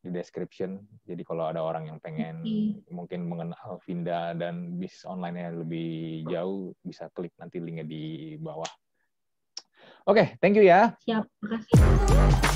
[0.05, 0.77] di description.
[1.09, 2.93] Jadi kalau ada orang yang pengen okay.
[2.93, 8.69] mungkin mengenal Vinda dan bisnis online-nya lebih jauh, bisa klik nanti linknya di bawah.
[10.05, 10.93] Oke, okay, thank you ya.
[11.01, 12.54] Siap, terima kasih.